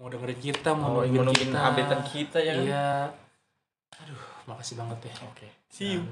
mau 0.00 0.08
dengerin 0.08 0.40
kita 0.40 0.72
mau 0.72 0.96
mau 0.96 1.04
nungguin 1.04 1.28
nungguin 1.28 1.52
kita. 1.52 1.60
updatean 1.60 2.02
kita 2.08 2.38
ya 2.40 2.52
kan? 2.56 2.64
Iya. 2.64 2.88
Aduh 4.00 4.22
makasih 4.48 4.74
banget 4.80 4.98
ya. 5.12 5.14
Oke. 5.28 5.46
See 5.68 6.00
you. 6.00 6.02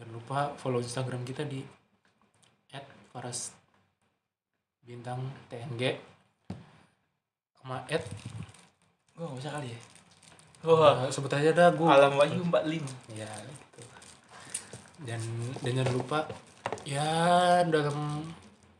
Dan 0.00 0.08
jangan 0.08 0.10
lupa 0.16 0.38
follow 0.56 0.80
instagram 0.80 1.28
kita 1.28 1.44
di 1.44 1.60
@faras 3.12 3.52
bintang 4.80 5.20
tng 5.52 6.00
sama 7.60 7.84
at 7.92 8.00
gua 9.20 9.28
nggak 9.28 9.40
bisa 9.44 9.52
kali 9.52 9.68
ya? 9.68 9.80
Wah. 10.64 11.04
sebut 11.12 11.32
aja 11.36 11.52
dah 11.52 11.68
gue 11.76 11.88
alam 11.88 12.16
wahyu 12.16 12.40
mbak 12.40 12.64
lim. 12.64 12.84
Ya 13.12 13.28
gitu. 13.28 13.80
Dan 15.04 15.20
dan 15.60 15.72
jangan 15.76 15.92
lupa 15.92 16.18
ya 16.88 17.08
dalam 17.68 18.24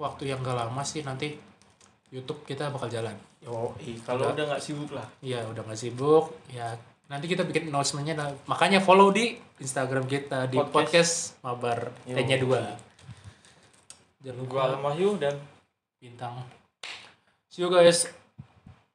waktu 0.00 0.32
yang 0.32 0.40
gak 0.40 0.56
lama 0.56 0.80
sih 0.80 1.04
nanti 1.04 1.36
YouTube 2.08 2.48
kita 2.48 2.72
bakal 2.72 2.88
jalan. 2.88 3.12
Yo 3.44 3.76
kalau 4.04 4.32
Udah. 4.32 4.56
nggak 4.56 4.64
sibuk 4.64 4.96
lah. 4.96 5.04
Ya 5.20 5.44
udah 5.44 5.60
nggak 5.60 5.76
sibuk 5.80 6.32
ya 6.48 6.72
nanti 7.10 7.26
kita 7.26 7.42
bikin 7.44 7.68
announcementnya 7.68 8.14
dah. 8.16 8.30
makanya 8.46 8.78
follow 8.78 9.10
di 9.10 9.34
Instagram 9.60 10.06
kita 10.06 10.46
di 10.48 10.56
podcast, 10.56 10.72
Podcast. 10.72 11.12
mabar. 11.44 11.78
T-nya 12.08 12.40
dua. 12.40 12.80
Jangan 14.24 14.44
gua 14.48 14.60
alam 14.72 14.80
lupa 14.80 14.88
wahyu 14.88 15.20
dan 15.20 15.36
bintang. 16.00 16.44
See 17.52 17.60
you 17.60 17.68
guys. 17.68 18.08